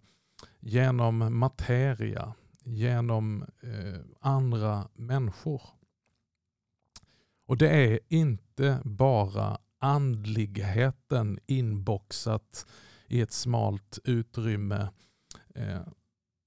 genom 0.59 1.39
materia, 1.39 2.33
genom 2.63 3.41
eh, 3.61 4.01
andra 4.19 4.87
människor. 4.93 5.61
Och 7.51 7.57
det 7.57 7.69
är 7.69 7.99
inte 8.09 8.81
bara 8.83 9.57
andligheten 9.79 11.39
inboxat 11.45 12.65
i 13.07 13.21
ett 13.21 13.31
smalt 13.31 13.99
utrymme 14.03 14.89
eh, 15.55 15.81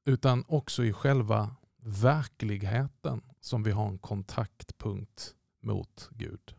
utan 0.07 0.45
också 0.49 0.85
i 0.85 0.93
själva 0.93 1.57
verkligheten 1.83 3.23
som 3.41 3.63
vi 3.63 3.71
har 3.71 3.89
en 3.89 3.99
kontaktpunkt 3.99 5.35
mot 5.63 6.09
Gud. 6.13 6.55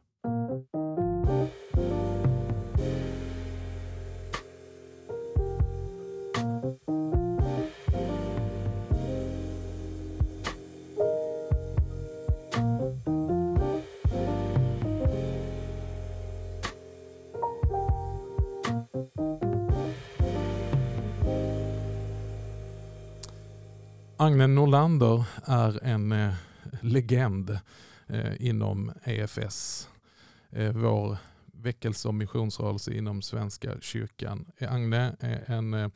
Agne 24.35 24.47
Norlander 24.47 25.25
är 25.45 25.83
en 25.83 26.11
eh, 26.11 26.33
legend 26.81 27.59
eh, 28.07 28.47
inom 28.47 28.91
EFS 29.03 29.89
Eh, 30.55 30.71
vår 30.71 31.17
väckelse 31.53 32.07
och 32.07 32.13
missionsrörelse 32.13 32.93
inom 32.93 33.21
Svenska 33.21 33.81
kyrkan. 33.81 34.45
Agne 34.59 35.15
är 35.19 35.51
en 35.51 35.91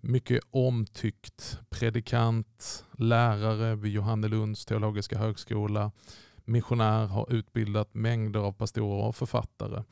mycket 0.00 0.40
omtyckt 0.50 1.58
predikant, 1.70 2.84
lärare 2.98 3.74
vid 3.74 3.92
Johannelunds 3.92 4.66
teologiska 4.66 5.18
högskola, 5.18 5.92
missionär, 6.44 7.06
har 7.06 7.32
utbildat 7.32 7.94
mängder 7.94 8.40
av 8.40 8.52
pastorer 8.52 9.04
och 9.04 9.16
författare. 9.16 9.82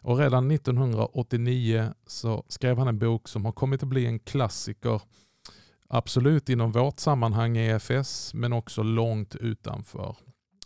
Och 0.00 0.18
redan 0.18 0.50
1989 0.50 1.94
så 2.06 2.44
skrev 2.48 2.78
han 2.78 2.88
en 2.88 2.98
bok 2.98 3.28
som 3.28 3.44
har 3.44 3.52
kommit 3.52 3.82
att 3.82 3.88
bli 3.88 4.06
en 4.06 4.18
klassiker. 4.18 5.02
Absolut 5.88 6.48
inom 6.48 6.72
vårt 6.72 7.00
sammanhang 7.00 7.56
EFS 7.56 8.34
men 8.34 8.52
också 8.52 8.82
långt 8.82 9.36
utanför. 9.36 10.16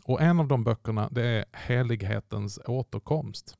Och 0.04 0.20
En 0.20 0.40
av 0.40 0.48
de 0.48 0.64
böckerna 0.64 1.08
det 1.10 1.22
är 1.22 1.44
Helighetens 1.52 2.58
återkomst. 2.66 3.56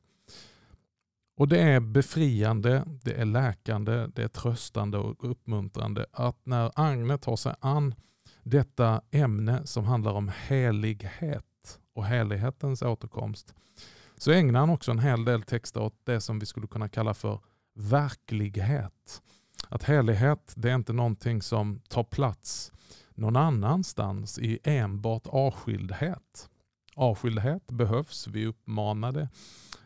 Och 1.37 1.49
Det 1.49 1.61
är 1.61 1.81
befriande, 1.81 2.85
det 3.03 3.21
är 3.21 3.25
läkande, 3.25 4.07
det 4.07 4.23
är 4.23 4.29
tröstande 4.29 4.99
och 4.99 5.31
uppmuntrande 5.31 6.07
att 6.13 6.47
när 6.47 6.71
Agne 6.75 7.19
tar 7.19 7.37
sig 7.37 7.55
an 7.61 7.95
detta 8.43 9.03
ämne 9.11 9.67
som 9.67 9.85
handlar 9.85 10.13
om 10.13 10.31
helighet 10.49 11.81
och 11.95 12.05
helighetens 12.05 12.83
återkomst 12.83 13.55
så 14.17 14.31
ägnar 14.31 14.61
han 14.61 14.71
också 14.71 14.91
en 14.91 14.99
hel 14.99 15.25
del 15.25 15.43
texter 15.43 15.83
åt 15.83 16.01
det 16.05 16.21
som 16.21 16.39
vi 16.39 16.47
skulle 16.47 16.67
kunna 16.67 16.89
kalla 16.89 17.15
för 17.15 17.41
verklighet. 17.75 19.23
Att 19.69 19.83
helighet 19.83 20.53
det 20.57 20.71
är 20.71 20.75
inte 20.75 20.93
någonting 20.93 21.43
som 21.43 21.81
tar 21.89 22.05
plats 22.05 22.73
någon 23.21 23.37
annanstans 23.37 24.39
i 24.39 24.59
enbart 24.65 25.27
avskildhet. 25.27 26.51
Avskildhet 26.95 27.67
behövs. 27.67 28.27
Vi 28.27 28.43
är 28.43 28.47
uppmanade 28.47 29.29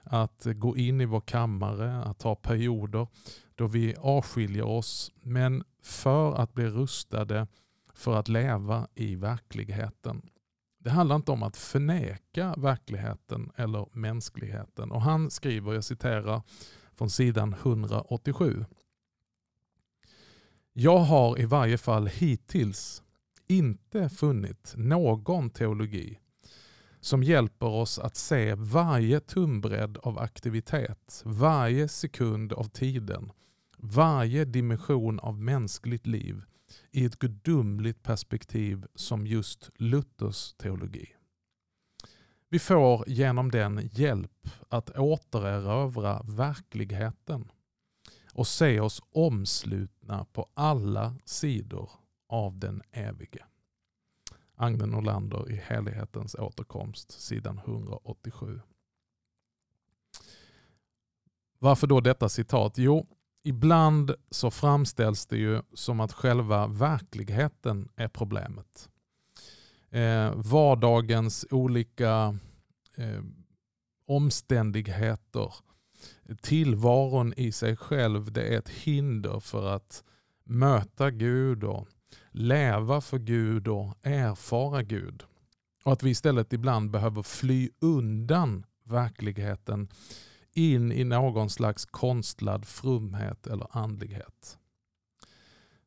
att 0.03 0.45
gå 0.45 0.77
in 0.77 1.01
i 1.01 1.05
vår 1.05 1.21
kammare, 1.21 2.03
att 2.03 2.23
ha 2.23 2.35
perioder 2.35 3.07
då 3.55 3.67
vi 3.67 3.95
avskiljer 3.99 4.65
oss. 4.65 5.13
Men 5.23 5.65
för 5.83 6.35
att 6.35 6.55
bli 6.55 6.67
rustade 6.67 7.47
för 7.95 8.17
att 8.17 8.29
leva 8.29 8.89
i 8.95 9.15
verkligheten. 9.15 10.23
Det 10.79 10.91
handlar 10.91 11.17
inte 11.17 11.33
om 11.33 11.43
att 11.43 11.57
förneka 11.57 12.55
verkligheten 12.57 13.51
eller 13.57 13.87
mänskligheten. 13.93 14.91
Och 14.91 15.03
Han 15.03 15.31
skriver, 15.31 15.75
jag 15.75 15.85
citerar 15.85 16.43
från 16.95 17.11
sidan 17.11 17.53
187. 17.53 18.65
Jag 20.77 20.99
har 20.99 21.41
i 21.41 21.45
varje 21.45 21.79
fall 21.79 22.07
hittills 22.07 23.03
inte 23.47 24.09
funnit 24.09 24.75
någon 24.77 25.51
teologi 25.51 26.19
som 27.01 27.23
hjälper 27.23 27.67
oss 27.67 27.99
att 27.99 28.17
se 28.17 28.55
varje 28.55 29.21
tumbredd 29.21 29.99
av 29.99 30.19
aktivitet, 30.19 31.23
varje 31.25 31.89
sekund 31.89 32.53
av 32.53 32.65
tiden, 32.65 33.33
varje 33.77 34.45
dimension 34.45 35.21
av 35.21 35.41
mänskligt 35.41 36.07
liv 36.07 36.43
i 36.91 37.05
ett 37.05 37.19
gudomligt 37.19 38.03
perspektiv 38.03 38.87
som 38.95 39.27
just 39.27 39.71
Luthers 39.77 40.53
teologi. 40.53 41.07
Vi 42.49 42.59
får 42.59 43.05
genom 43.07 43.51
den 43.51 43.89
hjälp 43.93 44.49
att 44.69 44.91
återerövra 44.91 46.23
verkligheten 46.25 47.49
och 48.35 48.47
se 48.47 48.81
oss 48.81 49.03
omslutna 49.13 50.27
på 50.33 50.49
alla 50.55 51.17
sidor 51.25 51.91
av 52.29 52.59
den 52.59 52.83
evige. 52.91 53.45
Agne 54.57 54.87
Norlander 54.87 55.51
i 55.51 55.57
Helighetens 55.57 56.35
återkomst, 56.35 57.11
sidan 57.21 57.59
187. 57.59 58.61
Varför 61.59 61.87
då 61.87 62.01
detta 62.01 62.29
citat? 62.29 62.79
Jo, 62.79 63.07
ibland 63.43 64.15
så 64.31 64.51
framställs 64.51 65.27
det 65.27 65.37
ju 65.37 65.63
som 65.75 66.01
att 66.01 66.13
själva 66.13 66.67
verkligheten 66.67 67.89
är 67.97 68.09
problemet. 68.09 68.89
Eh, 69.91 70.33
vardagens 70.35 71.47
olika 71.51 72.39
eh, 72.97 73.23
omständigheter, 74.07 75.55
tillvaron 76.43 77.35
i 77.37 77.53
sig 77.53 77.77
själv, 77.77 78.33
det 78.33 78.55
är 78.55 78.59
ett 78.59 78.69
hinder 78.69 79.41
för 79.41 79.67
att 79.67 80.05
möta 80.45 81.11
Gud 81.11 81.65
och 81.65 81.89
leva 82.31 83.01
för 83.01 83.19
Gud 83.19 83.69
och 83.69 83.95
erfara 84.03 84.83
Gud. 84.83 85.23
Och 85.85 85.93
att 85.93 86.03
vi 86.03 86.11
istället 86.11 86.53
ibland 86.53 86.91
behöver 86.91 87.23
fly 87.23 87.71
undan 87.81 88.67
verkligheten 88.85 89.89
in 90.53 90.93
i 90.93 91.05
någon 91.05 91.51
slags 91.51 91.85
konstlad 91.87 92.65
frumhet 92.65 93.47
eller 93.47 93.67
andlighet. 93.71 94.59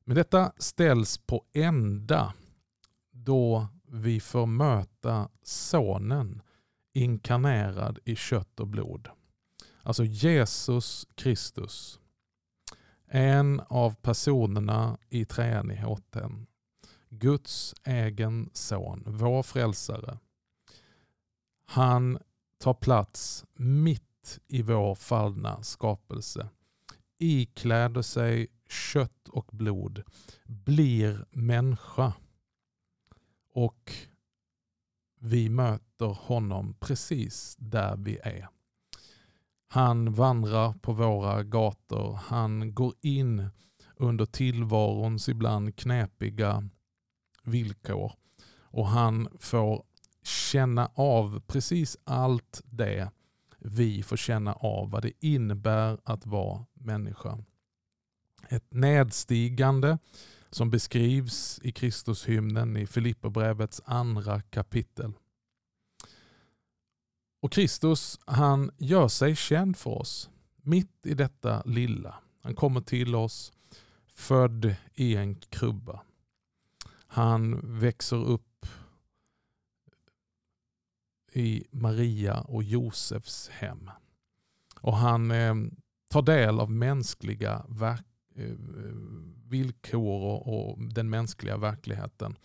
Men 0.03 0.15
detta 0.15 0.51
ställs 0.57 1.17
på 1.17 1.43
ända 1.53 2.33
då 3.11 3.67
vi 3.87 4.19
får 4.19 4.45
möta 4.45 5.29
Sonen 5.43 6.41
inkarnerad 6.93 7.99
i 8.05 8.15
kött 8.15 8.59
och 8.59 8.67
blod. 8.67 9.09
Alltså 9.87 10.03
Jesus 10.03 11.07
Kristus. 11.15 11.99
En 13.05 13.61
av 13.67 13.95
personerna 13.95 14.97
i 15.09 15.25
treenigheten. 15.25 16.47
Guds 17.09 17.75
egen 17.83 18.49
son, 18.53 19.03
vår 19.05 19.43
frälsare. 19.43 20.19
Han 21.65 22.19
tar 22.57 22.73
plats 22.73 23.45
mitt 23.53 24.39
i 24.47 24.61
vår 24.61 24.95
fallna 24.95 25.63
skapelse, 25.63 26.49
ikläder 27.17 28.01
sig 28.01 28.47
kött 28.69 29.29
och 29.29 29.49
blod, 29.51 30.03
blir 30.45 31.25
människa 31.31 32.13
och 33.53 33.93
vi 35.19 35.49
möter 35.49 36.05
honom 36.05 36.75
precis 36.79 37.55
där 37.59 37.95
vi 37.97 38.17
är. 38.23 38.56
Han 39.69 40.13
vandrar 40.13 40.73
på 40.73 40.93
våra 40.93 41.43
gator, 41.43 42.19
han 42.23 42.73
går 42.73 42.93
in 43.01 43.49
under 43.95 44.25
tillvarons 44.25 45.29
ibland 45.29 45.75
knepiga 45.75 46.69
villkor 47.43 48.11
och 48.61 48.87
han 48.87 49.27
får 49.39 49.83
känna 50.23 50.91
av 50.95 51.41
precis 51.47 51.97
allt 52.03 52.61
det 52.65 53.11
vi 53.59 54.03
får 54.03 54.17
känna 54.17 54.53
av 54.53 54.89
vad 54.91 55.01
det 55.01 55.11
innebär 55.19 55.99
att 56.03 56.25
vara 56.25 56.65
människa. 56.73 57.37
Ett 58.49 58.73
nedstigande 58.73 59.97
som 60.49 60.69
beskrivs 60.69 61.59
i 61.63 61.71
Kristushymnen 61.71 62.77
i 62.77 62.87
Filipperbrevets 62.87 63.81
andra 63.85 64.41
kapitel. 64.41 65.13
Och 67.39 67.51
Kristus 67.51 68.19
han 68.25 68.71
gör 68.77 69.07
sig 69.07 69.35
känd 69.35 69.77
för 69.77 69.91
oss 69.91 70.29
mitt 70.61 71.05
i 71.05 71.13
detta 71.13 71.63
lilla. 71.65 72.15
Han 72.41 72.55
kommer 72.55 72.81
till 72.81 73.15
oss 73.15 73.51
född 74.13 74.75
i 74.93 75.15
en 75.15 75.35
krubba. 75.35 76.01
Han 77.07 77.59
växer 77.79 78.25
upp 78.25 78.65
i 81.33 81.63
Maria 81.71 82.41
och 82.41 82.63
Josefs 82.63 83.49
hem. 83.49 83.89
Och 84.81 84.97
han 84.97 85.31
eh, 85.31 85.55
tar 86.07 86.21
del 86.21 86.59
av 86.59 86.71
mänskliga 86.71 87.65
verk, 87.69 88.05
eh, 88.35 88.55
villkor 89.45 90.23
och, 90.23 90.69
och, 90.69 90.79
den 90.93 91.09
mänskliga 91.09 91.57
verkligheten. 91.57 92.37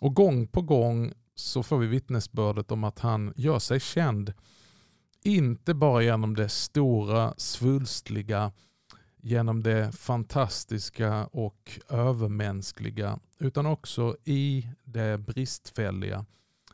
Och 0.00 0.14
gång 0.14 0.46
på 0.46 0.62
gång 0.62 1.12
så 1.36 1.62
får 1.62 1.78
vi 1.78 1.86
vittnesbördet 1.86 2.70
om 2.70 2.84
att 2.84 2.98
han 2.98 3.32
gör 3.36 3.58
sig 3.58 3.80
känd. 3.80 4.32
Inte 5.22 5.74
bara 5.74 6.02
genom 6.02 6.36
det 6.36 6.48
stora, 6.48 7.34
svulstliga, 7.36 8.52
genom 9.16 9.62
det 9.62 9.92
fantastiska 9.92 11.26
och 11.26 11.80
övermänskliga, 11.88 13.18
utan 13.38 13.66
också 13.66 14.16
i 14.24 14.68
det 14.84 15.18
bristfälliga, 15.18 16.24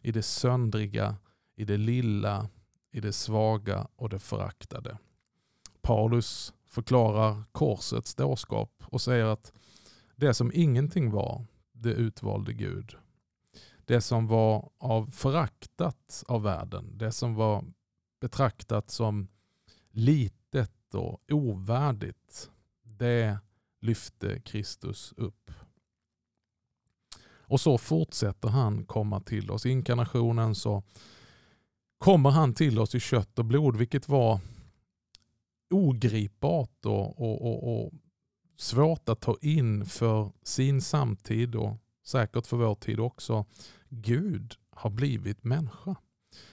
i 0.02 0.12
det 0.12 0.22
söndriga, 0.22 1.16
i 1.56 1.64
det 1.64 1.76
lilla, 1.76 2.48
i 2.92 3.00
det 3.00 3.12
svaga 3.12 3.88
och 3.96 4.08
det 4.08 4.18
föraktade. 4.18 4.98
Paulus 5.80 6.52
förklarar 6.66 7.44
korsets 7.52 8.14
dårskap 8.14 8.84
och 8.84 9.00
säger 9.00 9.24
att 9.24 9.52
det 10.16 10.34
som 10.34 10.50
ingenting 10.54 11.10
var, 11.10 11.44
det 11.72 11.90
utvalde 11.90 12.52
Gud. 12.52 12.96
Det 13.84 14.00
som 14.00 14.26
var 14.26 14.70
av 14.78 15.06
föraktat 15.06 16.24
av 16.28 16.42
världen, 16.42 16.98
det 16.98 17.12
som 17.12 17.34
var 17.34 17.64
betraktat 18.20 18.90
som 18.90 19.28
litet 19.90 20.94
och 20.94 21.22
ovärdigt, 21.28 22.50
det 22.82 23.38
lyfte 23.80 24.40
Kristus 24.40 25.14
upp. 25.16 25.50
Och 27.52 27.60
så 27.60 27.78
fortsätter 27.78 28.48
han 28.48 28.84
komma 28.84 29.20
till 29.20 29.50
oss. 29.50 29.66
I 29.66 29.70
inkarnationen 29.70 30.54
så 30.54 30.82
kommer 31.98 32.30
han 32.30 32.54
till 32.54 32.78
oss 32.78 32.94
i 32.94 33.00
kött 33.00 33.38
och 33.38 33.44
blod, 33.44 33.76
vilket 33.76 34.08
var 34.08 34.40
ogripbart 35.70 36.86
och, 36.86 37.20
och, 37.20 37.42
och, 37.42 37.84
och 37.84 37.92
svårt 38.56 39.08
att 39.08 39.20
ta 39.20 39.36
in 39.40 39.86
för 39.86 40.32
sin 40.42 40.82
samtid 40.82 41.54
och 41.54 41.76
säkert 42.04 42.46
för 42.46 42.56
vår 42.56 42.74
tid 42.74 43.00
också. 43.00 43.44
Gud 43.88 44.54
har 44.70 44.90
blivit 44.90 45.44
människa. 45.44 45.96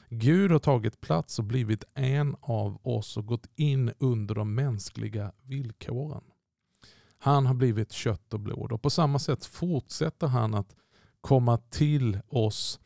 Gud 0.09 0.51
har 0.51 0.59
tagit 0.59 1.01
plats 1.01 1.39
och 1.39 1.45
blivit 1.45 1.83
en 1.93 2.35
av 2.41 2.79
oss 2.83 3.17
och 3.17 3.25
gått 3.25 3.47
in 3.55 3.93
under 3.99 4.35
de 4.35 4.55
mänskliga 4.55 5.31
villkoren. 5.41 6.23
Han 7.17 7.45
har 7.45 7.53
blivit 7.53 7.91
kött 7.91 8.33
och 8.33 8.39
blod 8.39 8.71
och 8.71 8.81
på 8.81 8.89
samma 8.89 9.19
sätt 9.19 9.45
fortsätter 9.45 10.27
han 10.27 10.53
att 10.53 10.75
komma 11.21 11.57
till 11.57 12.19
oss 12.27 12.79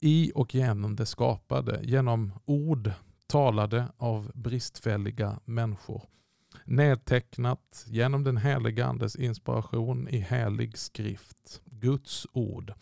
i 0.00 0.32
och 0.34 0.54
genom 0.54 0.96
det 0.96 1.06
skapade, 1.06 1.80
genom 1.82 2.32
ord 2.44 2.92
talade 3.26 3.88
av 3.96 4.32
bristfälliga 4.34 5.40
människor. 5.44 6.02
Nedtecknat 6.64 7.84
genom 7.86 8.24
den 8.24 8.36
heliga 8.36 8.86
Andes 8.86 9.16
inspiration 9.16 10.08
i 10.08 10.18
helig 10.18 10.78
skrift, 10.78 11.62
Guds 11.86 12.26
ord, 12.32 12.72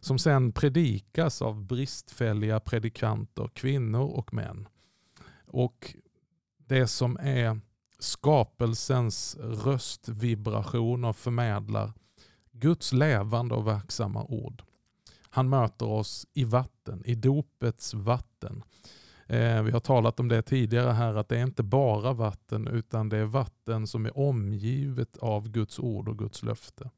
som 0.00 0.18
sen 0.18 0.52
predikas 0.52 1.42
av 1.42 1.64
bristfälliga 1.64 2.60
predikanter, 2.60 3.50
kvinnor 3.54 4.06
och 4.06 4.34
män. 4.34 4.68
Och 5.46 5.94
det 6.56 6.86
som 6.86 7.16
är 7.20 7.60
skapelsens 7.98 9.36
röstvibrationer 9.40 11.12
förmedlar 11.12 11.92
Guds 12.52 12.92
levande 12.92 13.54
och 13.54 13.66
verksamma 13.66 14.24
ord. 14.24 14.62
Han 15.30 15.48
möter 15.48 15.86
oss 15.86 16.26
i 16.34 16.44
vatten, 16.44 17.02
i 17.04 17.14
dopets 17.14 17.94
vatten. 17.94 18.62
Eh, 19.26 19.62
vi 19.62 19.70
har 19.70 19.80
talat 19.80 20.20
om 20.20 20.28
det 20.28 20.42
tidigare 20.42 20.92
här 20.92 21.14
att 21.14 21.28
det 21.28 21.38
är 21.38 21.42
inte 21.42 21.62
bara 21.62 22.12
vatten 22.12 22.68
utan 22.68 23.08
det 23.08 23.18
är 23.18 23.24
vatten 23.24 23.86
som 23.86 24.06
är 24.06 24.18
omgivet 24.18 25.16
av 25.16 25.48
Guds 25.48 25.78
ord 25.78 26.08
och 26.08 26.18
Guds 26.18 26.42
löfte. 26.42 26.90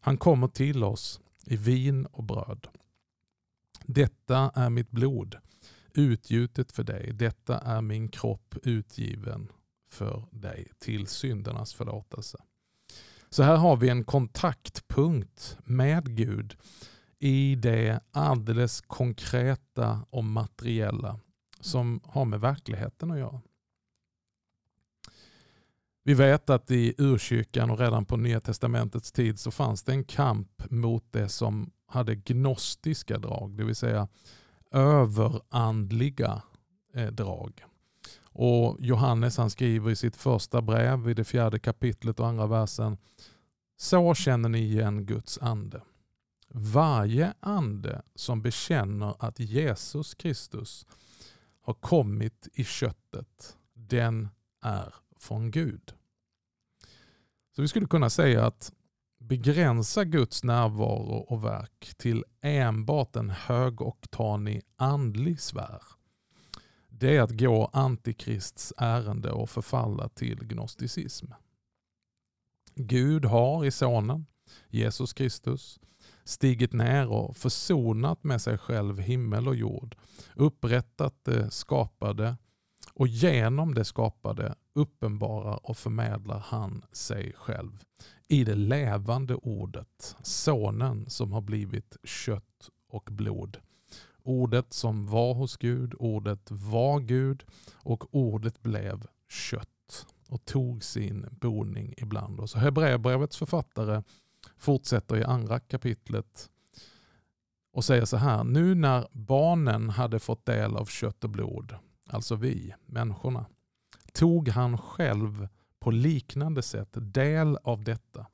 Han 0.00 0.18
kommer 0.18 0.48
till 0.48 0.84
oss 0.84 1.20
i 1.46 1.56
vin 1.56 2.06
och 2.06 2.24
bröd. 2.24 2.68
Detta 3.84 4.50
är 4.54 4.70
mitt 4.70 4.90
blod 4.90 5.36
utgjutet 5.94 6.72
för 6.72 6.82
dig. 6.82 7.12
Detta 7.12 7.58
är 7.58 7.80
min 7.80 8.08
kropp 8.08 8.54
utgiven 8.62 9.48
för 9.90 10.24
dig 10.30 10.68
till 10.78 11.06
syndernas 11.06 11.74
förlåtelse. 11.74 12.38
Så 13.30 13.42
här 13.42 13.56
har 13.56 13.76
vi 13.76 13.88
en 13.88 14.04
kontaktpunkt 14.04 15.58
med 15.64 16.16
Gud 16.16 16.56
i 17.18 17.54
det 17.54 18.00
alldeles 18.10 18.80
konkreta 18.80 20.06
och 20.10 20.24
materiella 20.24 21.20
som 21.60 22.00
har 22.04 22.24
med 22.24 22.40
verkligheten 22.40 23.10
att 23.10 23.18
göra. 23.18 23.40
Vi 26.02 26.14
vet 26.14 26.50
att 26.50 26.70
i 26.70 26.94
urkyrkan 26.98 27.70
och 27.70 27.78
redan 27.78 28.04
på 28.04 28.16
Nya 28.16 28.40
Testamentets 28.40 29.12
tid 29.12 29.38
så 29.38 29.50
fanns 29.50 29.82
det 29.82 29.92
en 29.92 30.04
kamp 30.04 30.70
mot 30.70 31.04
det 31.10 31.28
som 31.28 31.70
hade 31.86 32.14
gnostiska 32.14 33.18
drag, 33.18 33.56
det 33.56 33.64
vill 33.64 33.76
säga 33.76 34.08
överandliga 34.70 36.42
eh, 36.94 37.06
drag. 37.06 37.64
Och 38.22 38.76
Johannes 38.80 39.36
han 39.36 39.50
skriver 39.50 39.90
i 39.90 39.96
sitt 39.96 40.16
första 40.16 40.62
brev 40.62 41.08
i 41.08 41.14
det 41.14 41.24
fjärde 41.24 41.58
kapitlet 41.58 42.20
och 42.20 42.26
andra 42.26 42.46
versen. 42.46 42.96
Så 43.76 44.14
känner 44.14 44.48
ni 44.48 44.58
igen 44.58 45.06
Guds 45.06 45.38
ande. 45.38 45.82
Varje 46.48 47.34
ande 47.40 48.02
som 48.14 48.42
bekänner 48.42 49.14
att 49.18 49.40
Jesus 49.40 50.14
Kristus 50.14 50.86
har 51.62 51.74
kommit 51.74 52.48
i 52.52 52.64
köttet, 52.64 53.56
den 53.74 54.28
är 54.62 54.94
från 55.20 55.50
Gud. 55.50 55.94
Så 57.56 57.62
vi 57.62 57.68
skulle 57.68 57.86
kunna 57.86 58.10
säga 58.10 58.46
att 58.46 58.72
begränsa 59.18 60.04
Guds 60.04 60.44
närvaro 60.44 61.16
och 61.16 61.44
verk 61.44 61.94
till 61.96 62.24
enbart 62.40 63.16
en 63.16 63.30
högoktanig 63.30 64.62
andlig 64.76 65.40
sfär. 65.40 65.82
Det 66.88 67.16
är 67.16 67.20
att 67.20 67.38
gå 67.38 67.70
antikrists 67.72 68.72
ärende 68.76 69.30
och 69.30 69.50
förfalla 69.50 70.08
till 70.08 70.38
gnosticism. 70.44 71.26
Gud 72.74 73.24
har 73.24 73.64
i 73.64 73.70
sonen, 73.70 74.26
Jesus 74.68 75.12
Kristus, 75.12 75.80
stigit 76.24 76.72
ner 76.72 77.08
och 77.08 77.36
försonat 77.36 78.24
med 78.24 78.42
sig 78.42 78.58
själv 78.58 78.98
himmel 78.98 79.48
och 79.48 79.56
jord, 79.56 79.96
upprättat 80.34 81.14
det 81.24 81.50
skapade 81.50 82.36
och 82.94 83.08
genom 83.08 83.74
det 83.74 83.84
skapade 83.84 84.54
uppenbarar 84.74 85.66
och 85.66 85.76
förmedlar 85.76 86.38
han 86.38 86.84
sig 86.92 87.32
själv 87.36 87.84
i 88.28 88.44
det 88.44 88.54
levande 88.54 89.34
ordet, 89.34 90.16
sonen 90.22 91.10
som 91.10 91.32
har 91.32 91.40
blivit 91.40 91.96
kött 92.04 92.70
och 92.88 93.08
blod. 93.12 93.58
Ordet 94.22 94.72
som 94.72 95.06
var 95.06 95.34
hos 95.34 95.56
Gud, 95.56 95.94
ordet 95.98 96.50
var 96.50 97.00
Gud 97.00 97.44
och 97.74 98.14
ordet 98.14 98.62
blev 98.62 99.06
kött 99.28 100.06
och 100.28 100.44
tog 100.44 100.84
sin 100.84 101.26
boning 101.30 101.94
ibland 101.96 102.40
oss. 102.40 102.54
Hebreerbrevets 102.54 103.36
författare 103.36 104.02
fortsätter 104.56 105.16
i 105.16 105.24
andra 105.24 105.60
kapitlet 105.60 106.50
och 107.72 107.84
säger 107.84 108.04
så 108.04 108.16
här. 108.16 108.44
Nu 108.44 108.74
när 108.74 109.08
barnen 109.12 109.90
hade 109.90 110.18
fått 110.18 110.46
del 110.46 110.76
av 110.76 110.84
kött 110.84 111.24
och 111.24 111.30
blod, 111.30 111.74
alltså 112.06 112.34
vi, 112.34 112.74
människorna, 112.86 113.46
tog 114.12 114.48
han 114.48 114.78
själv 114.78 115.48
på 115.78 115.90
liknande 115.90 116.62
sätt 116.62 116.88
del 116.92 117.56
av 117.56 117.84
detta. 117.84 118.26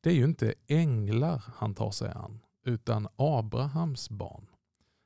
Det 0.00 0.10
är 0.10 0.14
ju 0.14 0.24
inte 0.24 0.54
änglar 0.66 1.42
han 1.56 1.74
tar 1.74 1.90
sig 1.90 2.10
an, 2.10 2.40
utan 2.64 3.08
Abrahams 3.16 4.10
barn. 4.10 4.46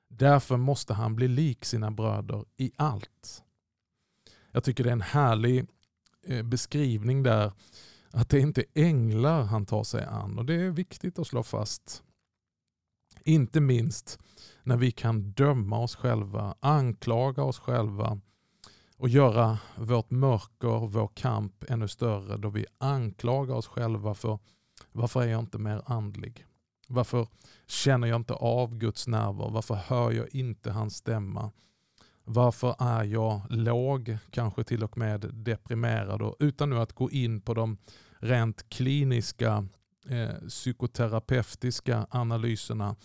Därför 0.08 0.56
måste 0.56 0.94
han 0.94 1.16
bli 1.16 1.28
lik 1.28 1.64
sina 1.64 1.90
bröder 1.90 2.44
i 2.56 2.72
allt. 2.76 3.44
Jag 4.50 4.64
tycker 4.64 4.84
det 4.84 4.90
är 4.90 4.92
en 4.92 5.00
härlig 5.00 5.66
eh, 6.26 6.42
beskrivning 6.42 7.22
där, 7.22 7.52
att 8.10 8.28
det 8.28 8.36
är 8.36 8.40
inte 8.40 8.64
änglar 8.74 9.42
han 9.42 9.66
tar 9.66 9.84
sig 9.84 10.04
an. 10.04 10.38
Och 10.38 10.44
Det 10.44 10.54
är 10.54 10.70
viktigt 10.70 11.18
att 11.18 11.26
slå 11.26 11.42
fast. 11.42 12.02
Inte 13.24 13.60
minst 13.60 14.18
när 14.62 14.76
vi 14.76 14.92
kan 14.92 15.30
döma 15.30 15.78
oss 15.78 15.96
själva, 15.96 16.54
anklaga 16.60 17.42
oss 17.42 17.58
själva 17.58 18.20
och 18.96 19.08
göra 19.08 19.58
vårt 19.76 20.10
mörker, 20.10 20.86
vår 20.86 21.10
kamp 21.14 21.64
ännu 21.68 21.88
större 21.88 22.36
då 22.36 22.48
vi 22.48 22.66
anklagar 22.78 23.54
oss 23.54 23.66
själva 23.66 24.14
för 24.14 24.38
varför 24.92 25.22
är 25.22 25.26
jag 25.26 25.40
inte 25.40 25.58
mer 25.58 25.82
andlig? 25.86 26.46
Varför 26.88 27.28
känner 27.66 28.08
jag 28.08 28.16
inte 28.16 28.34
av 28.34 28.78
Guds 28.78 29.06
närvaro? 29.06 29.50
Varför 29.50 29.74
hör 29.74 30.12
jag 30.12 30.34
inte 30.34 30.70
hans 30.70 30.96
stämma? 30.96 31.50
Varför 32.24 32.74
är 32.78 33.04
jag 33.04 33.40
låg, 33.48 34.18
kanske 34.30 34.64
till 34.64 34.84
och 34.84 34.98
med 34.98 35.20
deprimerad? 35.32 36.22
Och 36.22 36.36
utan 36.38 36.70
nu 36.70 36.78
att 36.78 36.92
gå 36.92 37.10
in 37.10 37.40
på 37.40 37.54
de 37.54 37.78
rent 38.18 38.68
kliniska 38.68 39.66
eh, 40.08 40.48
psykoterapeutiska 40.48 42.06
analyserna 42.10 42.96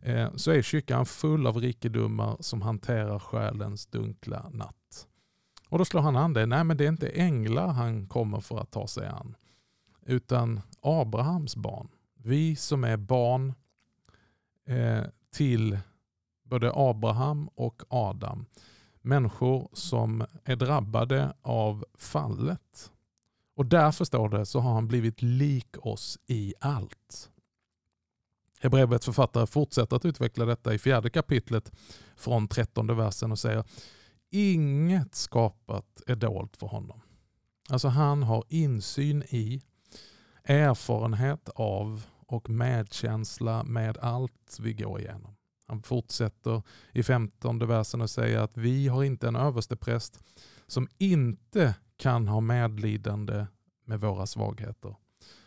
eh, 0.00 0.34
så 0.34 0.50
är 0.50 0.62
kyrkan 0.62 1.06
full 1.06 1.46
av 1.46 1.56
rikedomar 1.56 2.36
som 2.40 2.62
hanterar 2.62 3.18
själens 3.18 3.86
dunkla 3.86 4.50
natt. 4.52 4.83
Och 5.74 5.78
då 5.78 5.84
slår 5.84 6.00
han 6.00 6.16
an 6.16 6.32
det, 6.32 6.46
nej 6.46 6.64
men 6.64 6.76
det 6.76 6.84
är 6.84 6.88
inte 6.88 7.08
änglar 7.08 7.68
han 7.68 8.06
kommer 8.06 8.40
för 8.40 8.58
att 8.58 8.70
ta 8.70 8.86
sig 8.86 9.06
an, 9.06 9.36
utan 10.06 10.60
Abrahams 10.80 11.56
barn. 11.56 11.88
Vi 12.16 12.56
som 12.56 12.84
är 12.84 12.96
barn 12.96 13.54
eh, 14.66 15.02
till 15.32 15.78
både 16.42 16.72
Abraham 16.74 17.48
och 17.54 17.82
Adam. 17.88 18.46
Människor 19.02 19.68
som 19.72 20.26
är 20.44 20.56
drabbade 20.56 21.34
av 21.42 21.84
fallet. 21.94 22.92
Och 23.56 23.66
därför 23.66 24.04
står 24.04 24.28
det 24.28 24.46
så 24.46 24.60
har 24.60 24.74
han 24.74 24.88
blivit 24.88 25.22
lik 25.22 25.86
oss 25.86 26.18
i 26.26 26.54
allt. 26.60 27.30
Hebreerbrevets 28.60 29.06
författare 29.06 29.46
fortsätter 29.46 29.96
att 29.96 30.04
utveckla 30.04 30.44
detta 30.44 30.74
i 30.74 30.78
fjärde 30.78 31.10
kapitlet 31.10 31.72
från 32.16 32.48
trettonde 32.48 32.94
versen 32.94 33.32
och 33.32 33.38
säger 33.38 33.64
Inget 34.36 35.14
skapat 35.14 36.02
är 36.06 36.16
dolt 36.16 36.56
för 36.56 36.66
honom. 36.66 37.00
Alltså 37.68 37.88
han 37.88 38.22
har 38.22 38.44
insyn 38.48 39.22
i, 39.22 39.60
erfarenhet 40.44 41.48
av 41.54 42.04
och 42.26 42.50
medkänsla 42.50 43.62
med 43.64 43.98
allt 43.98 44.58
vi 44.60 44.72
går 44.72 45.00
igenom. 45.00 45.36
Han 45.66 45.82
fortsätter 45.82 46.62
i 46.92 47.02
femtonde 47.02 47.66
versen 47.66 48.00
och 48.00 48.10
säger 48.10 48.38
att 48.38 48.56
vi 48.56 48.88
har 48.88 49.04
inte 49.04 49.28
en 49.28 49.36
överstepräst 49.36 50.24
som 50.66 50.88
inte 50.98 51.74
kan 51.96 52.28
ha 52.28 52.40
medlidande 52.40 53.46
med 53.84 54.00
våra 54.00 54.26
svagheter. 54.26 54.96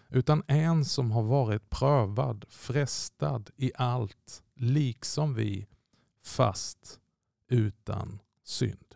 Utan 0.10 0.44
en 0.48 0.86
som 0.86 1.12
har 1.12 1.24
varit 1.24 1.70
prövad, 1.70 2.46
frestad 2.50 3.50
i 3.56 3.72
allt, 3.76 4.44
liksom 4.56 5.34
vi, 5.34 5.68
fast 6.24 7.00
utan 7.50 8.20
synd. 8.48 8.96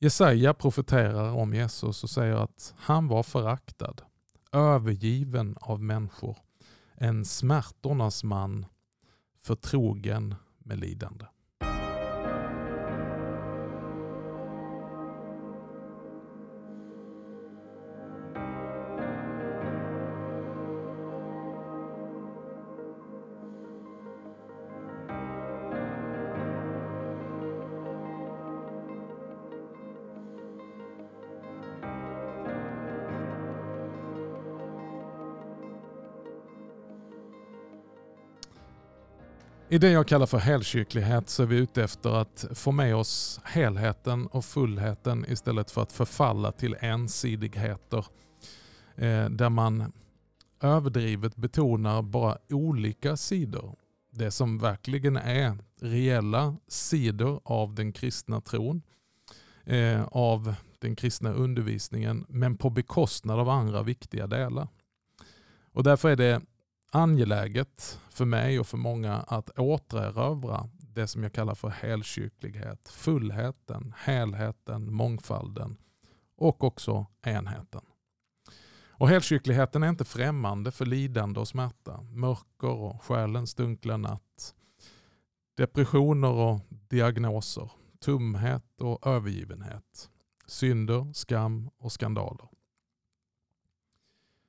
Jesaja 0.00 0.54
profeterar 0.54 1.32
om 1.32 1.54
Jesus 1.54 2.04
och 2.04 2.10
säger 2.10 2.34
att 2.34 2.74
han 2.76 3.08
var 3.08 3.22
föraktad, 3.22 3.94
övergiven 4.52 5.56
av 5.60 5.82
människor, 5.82 6.38
en 6.94 7.24
smärtornas 7.24 8.24
man, 8.24 8.66
förtrogen 9.42 10.34
med 10.58 10.78
lidande. 10.78 11.26
I 39.68 39.78
det 39.78 39.90
jag 39.90 40.08
kallar 40.08 40.26
för 40.26 40.38
helkyrklighet 40.38 41.28
så 41.28 41.42
är 41.42 41.46
vi 41.46 41.56
ute 41.56 41.84
efter 41.84 42.10
att 42.10 42.44
få 42.54 42.72
med 42.72 42.96
oss 42.96 43.40
helheten 43.44 44.26
och 44.26 44.44
fullheten 44.44 45.24
istället 45.28 45.70
för 45.70 45.82
att 45.82 45.92
förfalla 45.92 46.52
till 46.52 46.76
ensidigheter. 46.80 48.06
Eh, 48.96 49.28
där 49.28 49.48
man 49.48 49.92
överdrivet 50.62 51.36
betonar 51.36 52.02
bara 52.02 52.38
olika 52.50 53.16
sidor. 53.16 53.76
Det 54.10 54.30
som 54.30 54.58
verkligen 54.58 55.16
är 55.16 55.58
reella 55.80 56.56
sidor 56.68 57.40
av 57.44 57.74
den 57.74 57.92
kristna 57.92 58.40
tron, 58.40 58.82
eh, 59.64 60.04
av 60.04 60.54
den 60.78 60.96
kristna 60.96 61.32
undervisningen, 61.32 62.26
men 62.28 62.56
på 62.56 62.70
bekostnad 62.70 63.38
av 63.38 63.48
andra 63.48 63.82
viktiga 63.82 64.26
delar. 64.26 64.68
Och 65.72 65.82
Därför 65.82 66.10
är 66.10 66.16
det 66.16 66.42
angeläget 66.94 68.00
för 68.10 68.24
mig 68.24 68.60
och 68.60 68.66
för 68.66 68.76
många 68.76 69.14
att 69.14 69.58
återerövra 69.58 70.68
det 70.78 71.06
som 71.06 71.22
jag 71.22 71.32
kallar 71.32 71.54
för 71.54 71.68
helkyrklighet, 71.68 72.88
fullheten, 72.88 73.94
helheten, 73.98 74.92
mångfalden 74.92 75.76
och 76.36 76.64
också 76.64 77.06
enheten. 77.22 77.80
Och 78.88 79.08
helkyrkligheten 79.08 79.82
är 79.82 79.88
inte 79.88 80.04
främmande 80.04 80.70
för 80.70 80.86
lidande 80.86 81.40
och 81.40 81.48
smärta, 81.48 82.00
mörker 82.02 82.70
och 82.70 83.02
själens 83.02 83.54
dunkla 83.54 83.96
natt, 83.96 84.54
depressioner 85.56 86.32
och 86.32 86.60
diagnoser, 86.70 87.70
tumhet 88.00 88.80
och 88.80 89.06
övergivenhet, 89.06 90.10
synder, 90.46 91.12
skam 91.12 91.70
och 91.78 91.92
skandaler. 91.92 92.48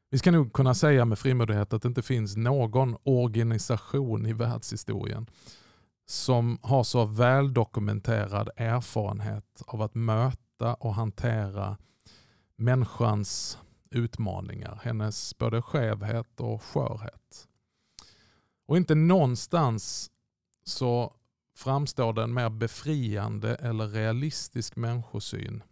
Vi 0.10 0.18
ska 0.18 0.32
nog 0.32 0.54
kunna 0.54 0.74
säga 0.74 1.06
med 1.06 1.20
frimodighet 1.20 1.74
att 1.74 1.82
det 1.82 1.88
inte 1.88 2.02
finns 2.02 2.36
någon 2.36 2.98
organisation 3.04 4.26
i 4.26 4.34
världshistorien 4.34 5.30
som 6.06 6.60
har 6.62 6.84
så 6.84 7.06
väldokumenterad 7.06 8.50
erfarenhet 8.56 9.62
av 9.68 9.82
att 9.82 9.96
möta 9.96 10.74
och 10.74 10.94
hantera 10.94 11.78
människans 12.56 13.58
utmaningar, 13.90 14.80
hennes 14.84 15.38
både 15.38 15.62
skevhet 15.62 16.40
och 16.40 16.64
skörhet. 16.64 17.48
Och 18.68 18.78
inte 18.78 18.96
någonstans 18.96 20.12
så 20.64 21.14
framstår 21.58 22.14
det 22.14 22.24
en 22.24 22.34
mer 22.34 22.50
befriande 22.50 23.56
eller 23.56 23.88
realistisk 23.88 24.76
människosyn 24.76 25.64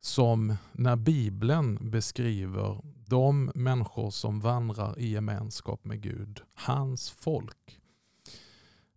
som 0.00 0.56
när 0.72 0.96
Bibeln 0.96 1.90
beskriver 1.90 2.93
de 3.06 3.52
människor 3.54 4.10
som 4.10 4.40
vandrar 4.40 4.98
i 4.98 5.10
gemenskap 5.10 5.84
med 5.84 6.00
Gud, 6.00 6.40
hans 6.54 7.10
folk. 7.10 7.80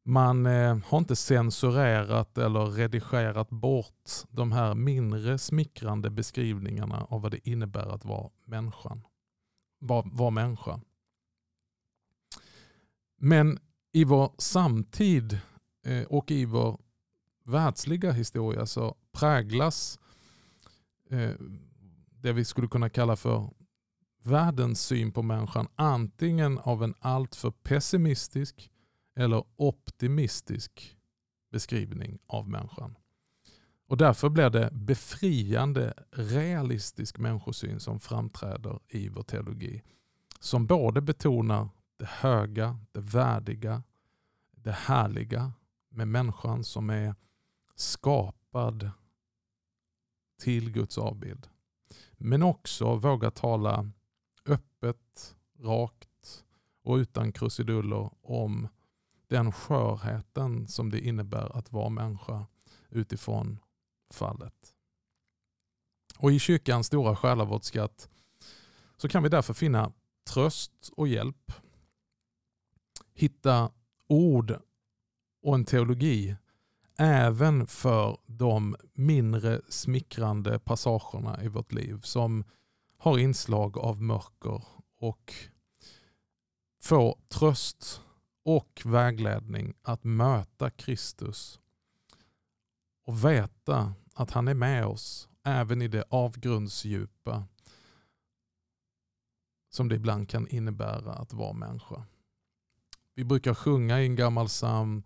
Man 0.03 0.45
eh, 0.45 0.77
har 0.85 0.97
inte 0.97 1.15
censurerat 1.15 2.37
eller 2.37 2.65
redigerat 2.65 3.49
bort 3.49 4.11
de 4.29 4.51
här 4.51 4.75
mindre 4.75 5.37
smickrande 5.37 6.09
beskrivningarna 6.09 7.07
av 7.09 7.21
vad 7.21 7.31
det 7.31 7.49
innebär 7.49 7.87
att 7.87 8.05
vara 8.05 8.29
människan. 8.45 9.03
Var, 9.79 10.03
var 10.11 10.31
människa. 10.31 10.79
Men 13.17 13.59
i 13.91 14.03
vår 14.03 14.31
samtid 14.37 15.39
eh, 15.85 16.03
och 16.03 16.31
i 16.31 16.45
vår 16.45 16.79
världsliga 17.43 18.11
historia 18.11 18.65
så 18.65 18.95
präglas 19.11 19.99
eh, 21.09 21.31
det 22.09 22.33
vi 22.33 22.45
skulle 22.45 22.67
kunna 22.67 22.89
kalla 22.89 23.15
för 23.15 23.49
världens 24.27 24.81
syn 24.81 25.11
på 25.11 25.21
människan 25.21 25.67
antingen 25.75 26.57
av 26.59 26.83
en 26.83 26.93
alltför 26.99 27.51
pessimistisk 27.51 28.71
eller 29.15 29.43
optimistisk 29.55 30.97
beskrivning 31.51 32.19
av 32.27 32.49
människan. 32.49 32.95
Och 33.87 33.97
Därför 33.97 34.29
blir 34.29 34.49
det 34.49 34.69
befriande 34.71 35.93
realistisk 36.11 37.17
människosyn 37.17 37.79
som 37.79 37.99
framträder 37.99 38.79
i 38.87 39.09
vår 39.09 39.23
teologi. 39.23 39.83
Som 40.39 40.67
både 40.67 41.01
betonar 41.01 41.69
det 41.97 42.05
höga, 42.05 42.79
det 42.91 43.01
värdiga, 43.01 43.83
det 44.51 44.71
härliga 44.71 45.53
med 45.89 46.07
människan 46.07 46.63
som 46.63 46.89
är 46.89 47.15
skapad 47.75 48.91
till 50.41 50.71
Guds 50.71 50.97
avbild. 50.97 51.47
Men 52.17 52.43
också 52.43 52.95
vågar 52.95 53.29
tala 53.29 53.91
öppet, 54.81 55.35
rakt 55.59 56.45
och 56.83 56.95
utan 56.95 57.31
krusiduller 57.31 58.09
om 58.21 58.67
den 59.27 59.51
skörheten 59.51 60.67
som 60.67 60.89
det 60.89 60.99
innebär 60.99 61.57
att 61.57 61.71
vara 61.71 61.89
människa 61.89 62.45
utifrån 62.89 63.59
fallet. 64.13 64.73
Och 66.17 66.31
I 66.31 66.39
kyrkans 66.39 66.87
stora 66.87 67.15
själavårdsskatt 67.15 68.09
så 68.97 69.07
kan 69.09 69.23
vi 69.23 69.29
därför 69.29 69.53
finna 69.53 69.91
tröst 70.29 70.91
och 70.97 71.07
hjälp. 71.07 71.51
Hitta 73.13 73.71
ord 74.07 74.59
och 75.41 75.55
en 75.55 75.65
teologi 75.65 76.35
även 76.97 77.67
för 77.67 78.17
de 78.25 78.75
mindre 78.93 79.61
smickrande 79.69 80.59
passagerna 80.59 81.43
i 81.43 81.47
vårt 81.47 81.73
liv 81.73 82.01
som 82.01 82.43
har 82.97 83.17
inslag 83.17 83.77
av 83.77 84.01
mörker 84.01 84.63
och 84.99 85.33
få 86.81 87.19
tröst 87.27 88.01
och 88.43 88.81
vägledning 88.85 89.73
att 89.81 90.03
möta 90.03 90.69
Kristus 90.69 91.59
och 93.05 93.25
veta 93.25 93.93
att 94.13 94.31
han 94.31 94.47
är 94.47 94.53
med 94.53 94.85
oss 94.85 95.29
även 95.43 95.81
i 95.81 95.87
det 95.87 96.03
avgrundsdjupa 96.09 97.47
som 99.69 99.89
det 99.89 99.95
ibland 99.95 100.29
kan 100.29 100.47
innebära 100.47 101.13
att 101.13 101.33
vara 101.33 101.53
människa. 101.53 102.05
Vi 103.15 103.23
brukar 103.23 103.53
sjunga 103.53 104.01
i 104.01 104.05
en 104.05 104.15
gammal 104.15 104.47
psalm 104.47 105.03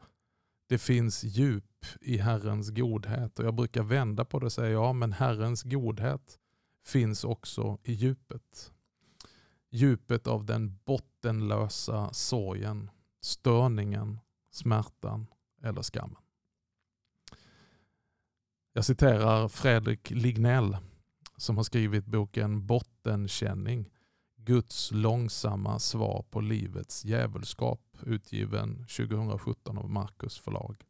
Det 0.67 0.77
finns 0.77 1.23
djup 1.23 1.85
i 2.01 2.17
Herrens 2.17 2.69
godhet 2.69 3.39
och 3.39 3.45
jag 3.45 3.55
brukar 3.55 3.83
vända 3.83 4.25
på 4.25 4.39
det 4.39 4.45
och 4.45 4.51
säga 4.51 4.69
ja 4.69 4.93
men 4.93 5.13
Herrens 5.13 5.63
godhet 5.63 6.39
finns 6.85 7.23
också 7.23 7.77
i 7.83 7.93
djupet. 7.93 8.71
Djupet 9.69 10.27
av 10.27 10.45
den 10.45 10.79
bottenlösa 10.85 12.13
sorgen 12.13 12.89
störningen, 13.21 14.19
smärtan 14.51 15.27
eller 15.61 15.83
skammen. 15.83 16.21
Jag 18.73 18.85
citerar 18.85 19.47
Fredrik 19.47 20.09
Lignell 20.09 20.77
som 21.37 21.57
har 21.57 21.63
skrivit 21.63 22.05
boken 22.05 22.65
Bottenkänning. 22.67 23.89
Guds 24.35 24.91
långsamma 24.91 25.79
svar 25.79 26.25
på 26.29 26.41
livets 26.41 27.05
djävulskap 27.05 27.97
utgiven 28.03 28.77
2017 28.77 29.77
av 29.77 29.89
Marcus 29.89 30.37
förlag. 30.39 30.83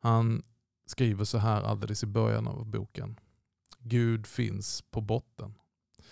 Han 0.00 0.42
skriver 0.86 1.24
så 1.24 1.38
här 1.38 1.62
alldeles 1.62 2.02
i 2.02 2.06
början 2.06 2.48
av 2.48 2.66
boken. 2.66 3.20
Gud 3.82 4.26
finns 4.26 4.82
på 4.82 5.00
botten. 5.00 5.54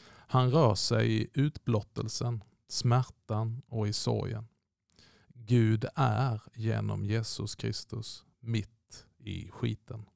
Han 0.06 0.50
rör 0.50 0.74
sig 0.74 1.12
i 1.12 1.28
utblottelsen, 1.34 2.44
smärtan 2.68 3.62
och 3.66 3.88
i 3.88 3.92
sorgen. 3.92 4.48
Gud 5.34 5.84
är 5.94 6.42
genom 6.54 7.04
Jesus 7.04 7.54
Kristus 7.54 8.24
mitt 8.40 9.06
i 9.18 9.50
skiten. 9.50 10.06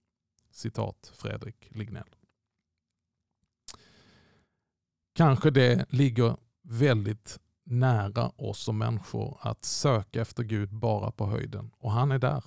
Citat 0.51 1.13
Fredrik 1.15 1.69
Lignell. 1.71 2.15
Kanske 5.13 5.51
det 5.51 5.93
ligger 5.93 6.37
väldigt 6.63 7.39
nära 7.65 8.29
oss 8.29 8.59
som 8.59 8.79
människor 8.79 9.39
att 9.41 9.65
söka 9.65 10.21
efter 10.21 10.43
Gud 10.43 10.75
bara 10.75 11.11
på 11.11 11.27
höjden 11.27 11.71
och 11.79 11.93
han 11.93 12.13
är 12.13 12.19
där. 12.19 12.45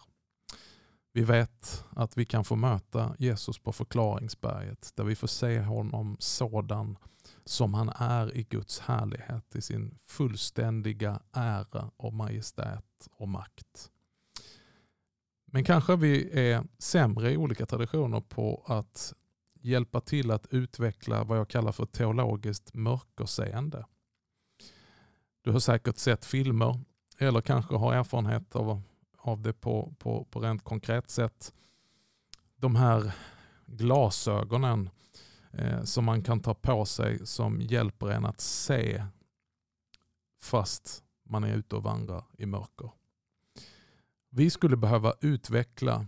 Vi 1.17 1.23
vet 1.23 1.85
att 1.89 2.17
vi 2.17 2.25
kan 2.25 2.43
få 2.43 2.55
möta 2.55 3.15
Jesus 3.19 3.59
på 3.59 3.71
förklaringsberget 3.73 4.91
där 4.95 5.03
vi 5.03 5.15
får 5.15 5.27
se 5.27 5.59
honom 5.59 6.17
sådan 6.19 6.97
som 7.45 7.73
han 7.73 7.89
är 7.89 8.37
i 8.37 8.43
Guds 8.43 8.79
härlighet, 8.79 9.55
i 9.55 9.61
sin 9.61 9.97
fullständiga 10.07 11.21
ära 11.31 11.91
och 11.97 12.13
majestät 12.13 13.07
och 13.11 13.27
makt. 13.27 13.91
Men 15.45 15.63
kanske 15.63 15.95
vi 15.95 16.39
är 16.39 16.63
sämre 16.77 17.31
i 17.31 17.37
olika 17.37 17.65
traditioner 17.65 18.21
på 18.21 18.63
att 18.67 19.13
hjälpa 19.61 20.01
till 20.01 20.31
att 20.31 20.47
utveckla 20.53 21.23
vad 21.23 21.37
jag 21.37 21.49
kallar 21.49 21.71
för 21.71 21.85
teologiskt 21.85 22.73
mörkerseende. 22.73 23.85
Du 25.41 25.51
har 25.51 25.59
säkert 25.59 25.97
sett 25.97 26.25
filmer 26.25 26.79
eller 27.17 27.41
kanske 27.41 27.75
har 27.75 27.93
erfarenhet 27.93 28.55
av, 28.55 28.81
av 29.27 29.41
det 29.41 29.53
på, 29.53 29.93
på, 29.99 30.25
på 30.25 30.39
rent 30.39 30.63
konkret 30.63 31.09
sätt. 31.09 31.53
De 32.55 32.75
här 32.75 33.15
glasögonen 33.65 34.89
eh, 35.51 35.83
som 35.83 36.05
man 36.05 36.23
kan 36.23 36.39
ta 36.39 36.53
på 36.53 36.85
sig 36.85 37.27
som 37.27 37.61
hjälper 37.61 38.07
en 38.07 38.25
att 38.25 38.41
se 38.41 39.05
fast 40.41 41.03
man 41.23 41.43
är 41.43 41.55
ute 41.55 41.75
och 41.75 41.83
vandrar 41.83 42.23
i 42.37 42.45
mörker. 42.45 42.91
Vi 44.29 44.49
skulle 44.49 44.77
behöva 44.77 45.13
utveckla 45.21 46.05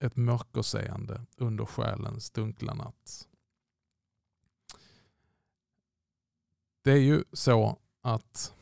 ett 0.00 0.16
mörkerseende 0.16 1.26
under 1.36 1.64
själens 1.64 2.30
dunkla 2.30 2.74
natt. 2.74 3.28
Det 6.82 6.92
är 6.92 7.02
ju 7.02 7.24
så 7.32 7.78
att 8.00 8.54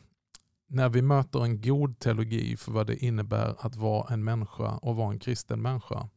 när 0.67 0.89
vi 0.89 1.01
möter 1.01 1.43
en 1.43 1.61
god 1.61 1.99
teologi 1.99 2.57
för 2.57 2.71
vad 2.71 2.87
det 2.87 3.05
innebär 3.05 3.55
att 3.59 3.75
vara 3.75 4.13
en 4.13 4.23
människa 4.23 4.77
och 4.77 4.95
vara 4.95 5.11
en 5.11 5.19
kristen 5.19 5.61
människa 5.61 6.09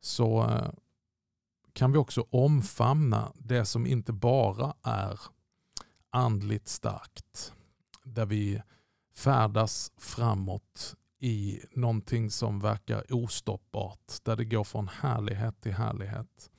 så 0.00 0.42
eh, 0.42 0.70
kan 1.72 1.92
vi 1.92 1.98
också 1.98 2.26
omfamna 2.30 3.32
det 3.34 3.64
som 3.64 3.86
inte 3.86 4.12
bara 4.12 4.74
är 4.82 5.20
andligt 6.10 6.68
starkt. 6.68 7.52
Där 8.04 8.26
vi 8.26 8.62
färdas 9.16 9.92
framåt 9.96 10.94
i 11.20 11.60
någonting 11.72 12.30
som 12.30 12.60
verkar 12.60 13.14
ostoppbart. 13.14 14.24
Där 14.24 14.36
det 14.36 14.44
går 14.44 14.64
från 14.64 14.88
härlighet 14.88 15.60
till 15.60 15.72
härlighet. 15.72 16.50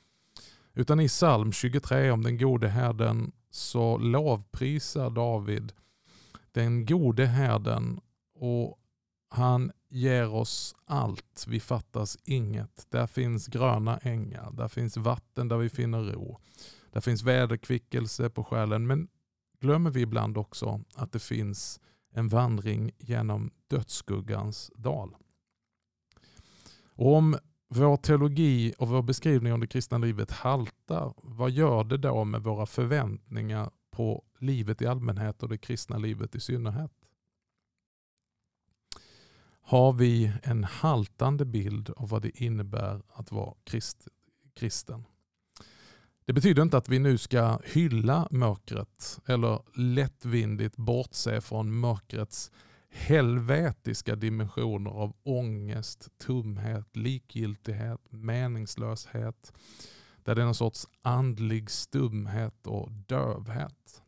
Utan 0.73 0.99
i 0.99 1.07
psalm 1.07 1.51
23 1.51 2.11
om 2.11 2.23
den 2.23 2.37
gode 2.37 2.67
herden 2.67 3.31
så 3.49 3.97
lovprisar 3.97 5.09
David 5.09 5.73
den 6.57 6.85
gode 6.85 7.25
herden 7.25 7.99
och 8.35 8.79
han 9.29 9.71
ger 9.89 10.33
oss 10.33 10.75
allt, 10.85 11.45
vi 11.47 11.59
fattas 11.59 12.17
inget. 12.23 12.85
Där 12.89 13.07
finns 13.07 13.47
gröna 13.47 13.97
ängar, 13.97 14.51
där 14.51 14.67
finns 14.67 14.97
vatten 14.97 15.47
där 15.47 15.57
vi 15.57 15.69
finner 15.69 16.03
ro. 16.03 16.39
Där 16.91 17.01
finns 17.01 17.23
väderkvickelse 17.23 18.29
på 18.29 18.43
själen. 18.43 18.87
Men 18.87 19.07
glömmer 19.59 19.89
vi 19.89 20.01
ibland 20.01 20.37
också 20.37 20.81
att 20.95 21.11
det 21.11 21.19
finns 21.19 21.79
en 22.13 22.27
vandring 22.27 22.91
genom 22.97 23.51
dödsskuggans 23.67 24.71
dal. 24.75 25.15
Och 26.95 27.15
om 27.15 27.37
vår 27.69 27.97
teologi 27.97 28.73
och 28.77 28.87
vår 28.87 29.01
beskrivning 29.01 29.53
om 29.53 29.59
det 29.59 29.67
kristna 29.67 29.97
livet 29.97 30.31
haltar, 30.31 31.13
vad 31.17 31.51
gör 31.51 31.83
det 31.83 31.97
då 31.97 32.23
med 32.23 32.43
våra 32.43 32.65
förväntningar 32.65 33.69
på 33.91 34.23
livet 34.39 34.81
i 34.81 34.87
allmänhet 34.87 35.43
och 35.43 35.49
det 35.49 35.57
kristna 35.57 35.97
livet 35.97 36.35
i 36.35 36.39
synnerhet? 36.39 36.91
Har 39.61 39.93
vi 39.93 40.33
en 40.43 40.63
haltande 40.63 41.45
bild 41.45 41.89
av 41.89 42.09
vad 42.09 42.21
det 42.21 42.43
innebär 42.43 43.01
att 43.07 43.31
vara 43.31 43.53
krist, 43.63 44.07
kristen? 44.53 45.03
Det 46.25 46.33
betyder 46.33 46.61
inte 46.61 46.77
att 46.77 46.89
vi 46.89 46.99
nu 46.99 47.17
ska 47.17 47.59
hylla 47.63 48.27
mörkret 48.31 49.19
eller 49.25 49.61
lättvindigt 49.73 50.77
bortse 50.77 51.41
från 51.41 51.79
mörkrets 51.79 52.51
helvetiska 52.89 54.15
dimensioner 54.15 54.91
av 54.91 55.13
ångest, 55.23 56.09
tumhet, 56.17 56.95
likgiltighet, 56.95 58.01
meningslöshet. 58.09 59.53
Där 60.23 60.35
det 60.35 60.41
är 60.41 60.45
någon 60.45 60.55
sorts 60.55 60.87
andlig 61.01 61.69
stumhet 61.69 62.67
och 62.67 62.91
dövhet. 62.91 64.03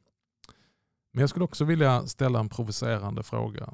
Men 1.11 1.21
jag 1.21 1.29
skulle 1.29 1.45
också 1.45 1.65
vilja 1.65 2.07
ställa 2.07 2.39
en 2.39 2.49
provocerande 2.49 3.23
fråga. 3.23 3.73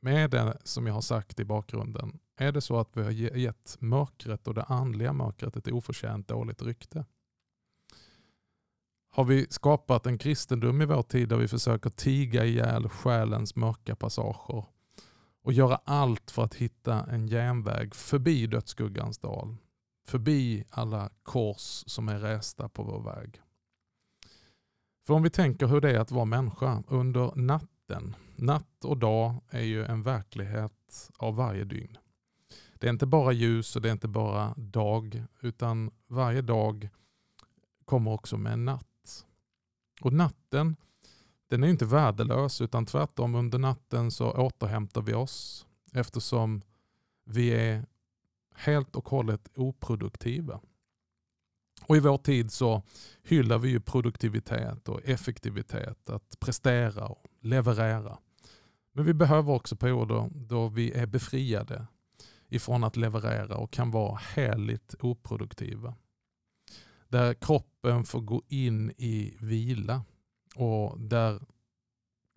Med 0.00 0.30
det 0.30 0.58
som 0.64 0.86
jag 0.86 0.94
har 0.94 1.00
sagt 1.00 1.40
i 1.40 1.44
bakgrunden, 1.44 2.18
är 2.36 2.52
det 2.52 2.60
så 2.60 2.78
att 2.78 2.96
vi 2.96 3.02
har 3.02 3.10
gett 3.10 3.76
mörkret 3.80 4.48
och 4.48 4.54
det 4.54 4.62
andliga 4.62 5.12
mörkret 5.12 5.56
ett 5.56 5.68
oförtjänt 5.68 6.28
dåligt 6.28 6.62
rykte? 6.62 7.04
Har 9.10 9.24
vi 9.24 9.46
skapat 9.50 10.06
en 10.06 10.18
kristendom 10.18 10.82
i 10.82 10.86
vår 10.86 11.02
tid 11.02 11.28
där 11.28 11.36
vi 11.36 11.48
försöker 11.48 11.90
tiga 11.90 12.44
ihjäl 12.44 12.88
själens 12.88 13.56
mörka 13.56 13.96
passager 13.96 14.64
och 15.42 15.52
göra 15.52 15.80
allt 15.84 16.30
för 16.30 16.44
att 16.44 16.54
hitta 16.54 17.04
en 17.04 17.26
genväg 17.26 17.94
förbi 17.94 18.46
dödsskuggans 18.46 19.18
dal, 19.18 19.56
förbi 20.06 20.64
alla 20.70 21.10
kors 21.22 21.84
som 21.86 22.08
är 22.08 22.18
resta 22.18 22.68
på 22.68 22.82
vår 22.82 23.02
väg. 23.02 23.40
För 25.08 25.14
om 25.14 25.22
vi 25.22 25.30
tänker 25.30 25.66
hur 25.66 25.80
det 25.80 25.90
är 25.90 25.98
att 25.98 26.10
vara 26.10 26.24
människa 26.24 26.82
under 26.88 27.32
natten. 27.36 28.16
Natt 28.36 28.84
och 28.84 28.96
dag 28.96 29.34
är 29.50 29.62
ju 29.62 29.84
en 29.84 30.02
verklighet 30.02 31.10
av 31.16 31.36
varje 31.36 31.64
dygn. 31.64 31.98
Det 32.74 32.86
är 32.86 32.90
inte 32.90 33.06
bara 33.06 33.32
ljus 33.32 33.76
och 33.76 33.82
det 33.82 33.88
är 33.88 33.92
inte 33.92 34.08
bara 34.08 34.54
dag, 34.56 35.24
utan 35.40 35.90
varje 36.06 36.42
dag 36.42 36.88
kommer 37.84 38.10
också 38.10 38.36
med 38.36 38.52
en 38.52 38.64
natt. 38.64 39.26
Och 40.00 40.12
natten, 40.12 40.76
den 41.48 41.64
är 41.64 41.68
inte 41.68 41.86
värdelös 41.86 42.60
utan 42.60 42.86
tvärtom 42.86 43.34
under 43.34 43.58
natten 43.58 44.10
så 44.10 44.30
återhämtar 44.32 45.02
vi 45.02 45.14
oss 45.14 45.66
eftersom 45.92 46.62
vi 47.24 47.48
är 47.48 47.86
helt 48.54 48.96
och 48.96 49.08
hållet 49.08 49.48
oproduktiva. 49.54 50.60
Och 51.88 51.96
I 51.96 52.00
vår 52.00 52.18
tid 52.18 52.52
så 52.52 52.82
hyllar 53.22 53.58
vi 53.58 53.68
ju 53.68 53.80
produktivitet 53.80 54.88
och 54.88 55.00
effektivitet, 55.04 56.10
att 56.10 56.40
prestera 56.40 57.06
och 57.06 57.24
leverera. 57.40 58.18
Men 58.92 59.04
vi 59.04 59.14
behöver 59.14 59.52
också 59.52 59.76
perioder 59.76 60.30
då 60.34 60.68
vi 60.68 60.92
är 60.92 61.06
befriade 61.06 61.86
ifrån 62.48 62.84
att 62.84 62.96
leverera 62.96 63.56
och 63.56 63.70
kan 63.70 63.90
vara 63.90 64.20
heligt 64.34 64.94
oproduktiva. 65.00 65.94
Där 67.08 67.34
kroppen 67.34 68.04
får 68.04 68.20
gå 68.20 68.42
in 68.48 68.90
i 68.90 69.36
vila 69.40 70.04
och 70.56 71.00
där 71.00 71.40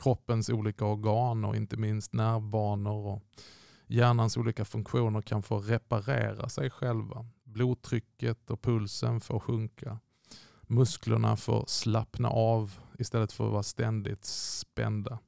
kroppens 0.01 0.49
olika 0.49 0.85
organ 0.85 1.45
och 1.45 1.55
inte 1.55 1.77
minst 1.77 2.13
nervbanor 2.13 3.07
och 3.07 3.23
hjärnans 3.87 4.37
olika 4.37 4.65
funktioner 4.65 5.21
kan 5.21 5.43
få 5.43 5.59
reparera 5.59 6.49
sig 6.49 6.69
själva. 6.69 7.25
Blodtrycket 7.53 8.51
och 8.51 8.61
pulsen 8.61 9.21
får 9.21 9.39
sjunka. 9.39 9.99
Musklerna 10.61 11.37
får 11.37 11.65
slappna 11.67 12.29
av 12.29 12.79
istället 12.99 13.31
för 13.31 13.45
att 13.45 13.51
vara 13.51 13.63
ständigt 13.63 14.25
spända. 14.25 15.19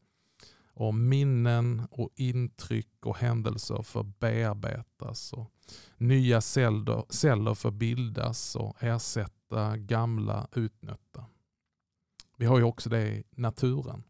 Och 0.75 0.95
minnen 0.95 1.87
och 1.91 2.09
intryck 2.15 3.05
och 3.05 3.17
händelser 3.17 3.81
får 3.81 4.03
bearbetas. 4.03 5.33
Och 5.33 5.51
nya 5.97 6.41
celler, 6.41 7.03
celler 7.09 7.53
får 7.53 7.71
bildas 7.71 8.55
och 8.55 8.83
ersätta 8.83 9.77
gamla 9.77 10.47
utnötta. 10.55 11.25
Vi 12.37 12.45
har 12.45 12.57
ju 12.57 12.63
också 12.63 12.89
det 12.89 13.07
i 13.07 13.23
naturen. 13.35 14.03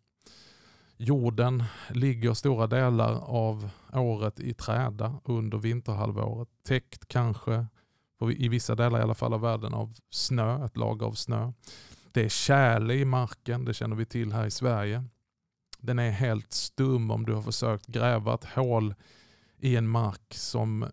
Jorden 0.98 1.64
ligger 1.90 2.34
stora 2.34 2.68
delar 2.68 3.14
av 3.20 3.70
året 3.94 4.40
i 4.40 4.54
träda 4.54 5.20
under 5.24 5.58
vinterhalvåret. 5.58 6.50
Täckt 6.64 7.08
kanske, 7.08 7.66
i 8.32 8.48
vissa 8.48 8.76
delar 8.76 9.00
i 9.00 9.02
alla 9.02 9.14
fall 9.14 9.34
av 9.34 9.42
världen, 9.42 9.74
av 9.74 9.94
snö, 10.10 10.66
ett 10.66 10.78
lager 10.78 11.06
av 11.06 11.14
snö. 11.14 11.52
Det 12.12 12.26
är 12.26 12.30
tjäle 12.30 12.94
i 12.94 13.06
marken, 13.06 13.66
det 13.66 13.74
känner 13.74 13.96
vi 13.96 14.06
till 14.06 14.32
här 14.32 14.46
i 14.46 14.52
Sverige. 14.52 15.04
Den 15.80 16.00
är 16.00 16.12
helt 16.12 16.54
stum 16.54 17.12
om 17.12 17.26
du 17.26 17.34
har 17.34 17.42
försökt 17.42 17.88
gräva 17.88 18.34
ett 18.34 18.46
hål 18.46 18.96
i 19.58 19.76
en 19.76 19.88
mark 19.88 20.34
som 20.34 20.84
eh, 20.84 20.90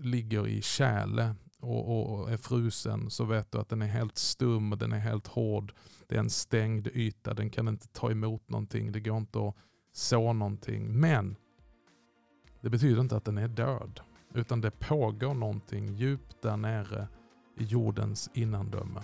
ligger 0.00 0.46
i 0.46 0.62
tjäle 0.62 1.34
och, 1.60 2.20
och, 2.20 2.30
är 2.30 2.36
frusen 2.36 3.10
så 3.10 3.24
vet 3.24 3.52
du 3.52 3.58
att 3.58 3.68
den 3.68 3.82
är 3.82 3.86
helt 3.86 4.18
stum 4.18 4.72
och 4.72 4.78
den 4.78 4.92
är 4.92 4.98
helt 4.98 5.26
hård. 5.26 5.72
Det 6.08 6.14
är 6.14 6.20
en 6.20 6.30
stängd 6.30 6.86
yta, 6.86 7.34
den 7.34 7.50
kan 7.50 7.68
inte 7.68 7.88
ta 7.88 8.10
emot 8.10 8.48
någonting, 8.48 8.92
det 8.92 9.00
går 9.00 9.16
inte 9.16 9.48
att 9.48 9.54
så 9.92 10.32
någonting. 10.32 11.00
Men 11.00 11.36
det 12.60 12.70
betyder 12.70 13.00
inte 13.00 13.16
att 13.16 13.24
den 13.24 13.38
är 13.38 13.48
död, 13.48 14.00
utan 14.34 14.60
det 14.60 14.70
pågår 14.70 15.34
någonting 15.34 15.94
djupt 15.94 16.42
där 16.42 16.56
nere 16.56 17.08
i 17.58 17.64
jordens 17.64 18.30
innandöme 18.34 19.02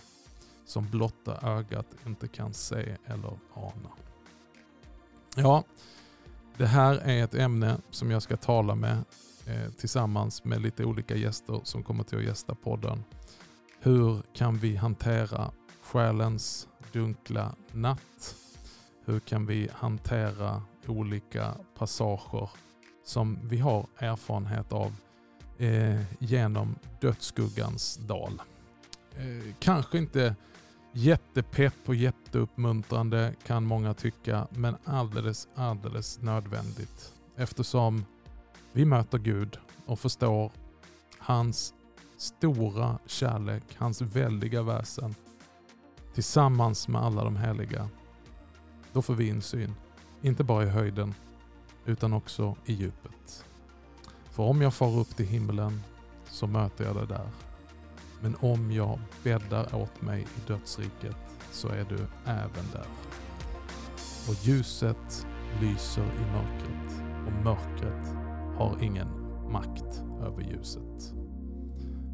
som 0.64 0.90
blotta 0.90 1.38
ögat 1.42 1.86
inte 2.07 2.28
kan 2.28 2.55
se 2.55 2.96
eller 3.07 3.38
ana. 3.55 3.90
Ja, 5.36 5.64
det 6.57 6.66
här 6.66 6.94
är 6.94 7.24
ett 7.24 7.34
ämne 7.34 7.76
som 7.90 8.11
jag 8.11 8.22
ska 8.22 8.36
tala 8.36 8.74
med 8.74 9.05
eh, 9.46 9.70
tillsammans 9.70 10.44
med 10.44 10.61
lite 10.61 10.84
olika 10.84 11.16
gäster 11.16 11.61
som 11.64 11.82
kommer 11.82 12.05
till 12.05 12.18
att 12.18 12.24
gästa 12.24 12.55
podden. 12.55 13.05
Hur 13.80 14.22
kan 14.32 14.59
vi 14.59 14.76
hantera 14.76 15.51
själens 15.82 16.68
dunkla 16.92 17.55
natt? 17.72 18.36
Hur 19.05 19.20
kan 19.20 19.46
vi 19.46 19.68
hantera 19.72 20.62
olika 20.86 21.55
passager 21.78 22.51
som 23.05 23.38
vi 23.49 23.59
har 23.59 23.86
erfarenhet 23.99 24.72
av 24.72 24.92
eh, 25.62 26.00
genom 26.18 26.74
dödsskuggans 27.00 27.96
dal? 27.96 28.42
Eh, 29.16 29.54
kanske 29.58 29.98
inte 29.98 30.36
jättepepp 30.92 31.74
och 31.86 31.94
jätteuppmuntrande 31.94 33.34
kan 33.46 33.64
många 33.64 33.94
tycka, 33.94 34.46
men 34.50 34.76
alldeles, 34.84 35.48
alldeles 35.54 36.20
nödvändigt. 36.20 37.12
Eftersom 37.36 38.04
vi 38.72 38.84
möter 38.84 39.18
Gud 39.18 39.58
och 39.86 40.00
förstår 40.00 40.52
hans 41.18 41.74
stora 42.16 42.98
kärlek, 43.06 43.62
hans 43.76 44.02
väldiga 44.02 44.62
väsen 44.62 45.14
tillsammans 46.14 46.88
med 46.88 47.02
alla 47.02 47.24
de 47.24 47.36
heliga. 47.36 47.88
Då 48.92 49.02
får 49.02 49.14
vi 49.14 49.28
insyn, 49.28 49.74
inte 50.22 50.44
bara 50.44 50.64
i 50.64 50.68
höjden 50.68 51.14
utan 51.86 52.12
också 52.12 52.56
i 52.66 52.72
djupet. 52.72 53.44
För 54.33 54.43
om 54.43 54.62
jag 54.62 54.74
far 54.74 54.99
upp 54.99 55.16
till 55.16 55.26
himlen 55.26 55.80
så 56.26 56.47
möter 56.47 56.85
jag 56.85 56.97
dig 56.97 57.07
där. 57.07 57.28
Men 58.22 58.37
om 58.41 58.72
jag 58.72 58.99
bäddar 59.24 59.74
åt 59.74 60.03
mig 60.03 60.20
i 60.22 60.49
dödsriket 60.49 61.16
så 61.51 61.68
är 61.68 61.87
du 61.89 61.99
även 62.24 62.64
där. 62.72 62.87
Och 64.28 64.35
ljuset 64.43 65.26
lyser 65.61 66.05
i 66.05 66.33
mörkret 66.33 67.03
och 67.26 67.45
mörkret 67.45 68.16
har 68.59 68.83
ingen 68.83 69.09
makt 69.53 70.03
över 70.22 70.43
ljuset. 70.43 71.14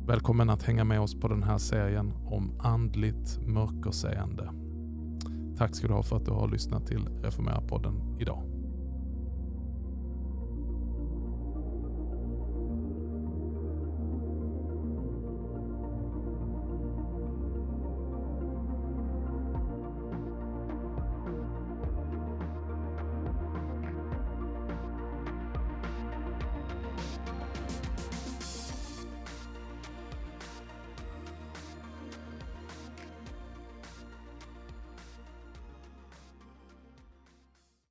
Välkommen 0.07 0.51
att 0.51 0.62
hänga 0.62 0.85
med 0.85 1.01
oss 1.01 1.21
på 1.21 1.29
den 1.29 1.43
här 1.43 1.59
serien 1.59 2.12
om 2.27 2.61
andligt 2.61 3.39
mörkerseende. 3.47 4.53
Tack 5.57 5.75
ska 5.75 5.89
du 5.89 5.95
ha 5.95 6.03
för 6.03 6.16
att 6.16 6.25
du 6.25 6.31
har 6.31 6.49
lyssnat 6.49 6.87
till 6.87 7.09
Reformera-podden 7.23 8.21
idag. 8.21 8.57